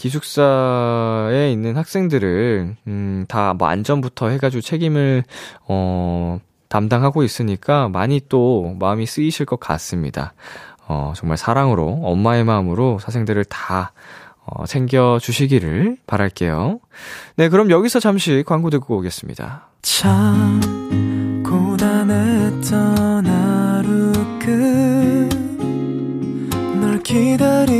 [0.00, 5.24] 기숙사에 있는 학생들을 음, 다 뭐 안전부터 해가지고 책임을
[5.68, 6.38] 어
[6.68, 10.32] 담당하고 있으니까 많이 또 마음이 쓰이실 것 같습니다.
[10.88, 13.92] 어, 정말 사랑으로, 엄마의 마음으로 사생들을 다,
[14.44, 16.80] 어, 챙겨주시기를 바랄게요.
[17.36, 19.68] 네, 그럼 여기서 잠시 광고 듣고 오겠습니다.
[19.82, 20.60] 참
[21.44, 25.28] 고단했던 하루 끝
[26.80, 27.79] 널 기다리고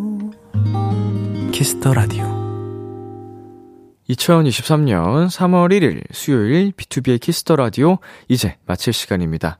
[1.51, 2.23] Kiss the Radio
[4.09, 7.97] 2023년 3월 1일 수요일 B2B의 키스터 라디오
[8.27, 9.59] 이제 마칠 시간입니다.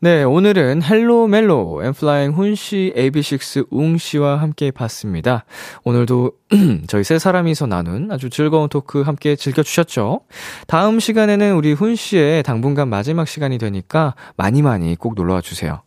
[0.00, 5.44] 네, 오늘은 Hello 멜로 엔플라잉 훈씨, AB6IX 웅씨와 함께 봤습니다.
[5.84, 6.32] 오늘도
[6.88, 10.22] 저희 세 사람이서 나눈 아주 즐거운 토크 함께 즐겨주셨죠?
[10.66, 15.82] 다음 시간에는 우리 훈 씨의 당분간 마지막 시간이 되니까 많이 많이 꼭 놀러와 주세요.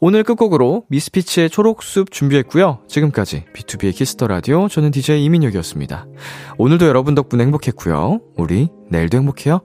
[0.00, 2.80] 오늘 끝곡으로 미스피치의 초록숲 준비했고요.
[2.88, 6.06] 지금까지 B2B의 키스터 라디오 저는 DJ 이민혁이었습니다.
[6.58, 8.20] 오늘도 여러분 덕분에 행복했고요.
[8.36, 9.60] 우리 내일도 행복해요.